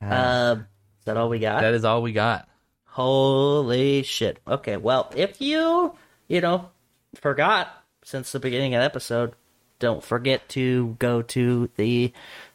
[0.00, 1.60] is that all we got?
[1.60, 2.48] that is all we got.
[2.90, 4.40] Holy shit.
[4.46, 5.94] Okay, well, if you,
[6.28, 6.68] you know,
[7.14, 7.68] forgot
[8.04, 9.32] since the beginning of the episode,
[9.78, 12.12] don't forget to go to the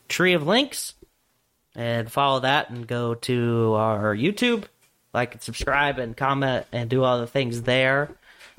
[0.09, 0.93] Tree of Links
[1.73, 4.65] and follow that and go to our YouTube,
[5.13, 8.11] like and subscribe and comment and do all the things there.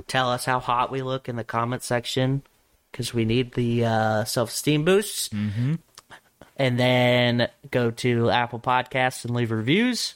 [0.06, 2.42] Tell us how hot we look in the comment section
[2.90, 5.28] because we need the uh, self esteem boosts.
[5.28, 5.74] Mm-hmm.
[6.58, 10.14] And then go to Apple Podcasts and leave reviews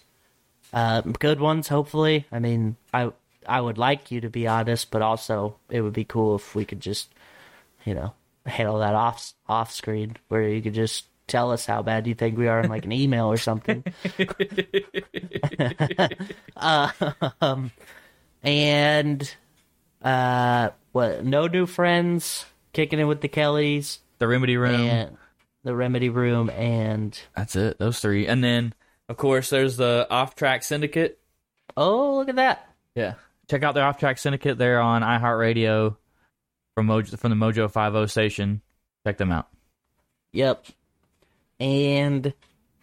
[0.73, 2.27] uh, good ones, hopefully.
[2.31, 3.13] I mean, I
[3.47, 6.65] I would like you to be honest, but also it would be cool if we
[6.65, 7.13] could just,
[7.85, 8.13] you know,
[8.47, 12.37] handle that off off screen where you could just tell us how bad you think
[12.37, 13.85] we are in like an email or something.
[16.57, 16.91] uh,
[17.41, 17.71] um,
[18.43, 19.35] and
[20.03, 21.25] uh, what?
[21.25, 22.47] No new friends.
[22.73, 24.75] Kicking it with the Kellys The Remedy Room.
[24.81, 25.17] and
[25.65, 27.79] the Remedy Room and That's it.
[27.79, 28.75] Those three, and then
[29.11, 31.19] of course there's the Off Track Syndicate.
[31.77, 32.67] oh look at that.
[32.95, 33.15] Yeah.
[33.51, 34.57] Check out their Off Track Syndicate.
[34.57, 35.97] They're on iHeartRadio
[36.75, 38.63] from Mojo from the Mojo Five O station.
[39.05, 39.49] Check them out.
[40.33, 40.65] Yep.
[41.59, 42.33] And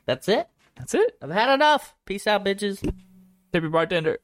[0.06, 0.48] that's it.
[0.76, 1.18] That's it.
[1.22, 1.96] I've had enough.
[2.06, 2.82] Peace out, bitches.
[2.82, 4.20] Tip your bartender.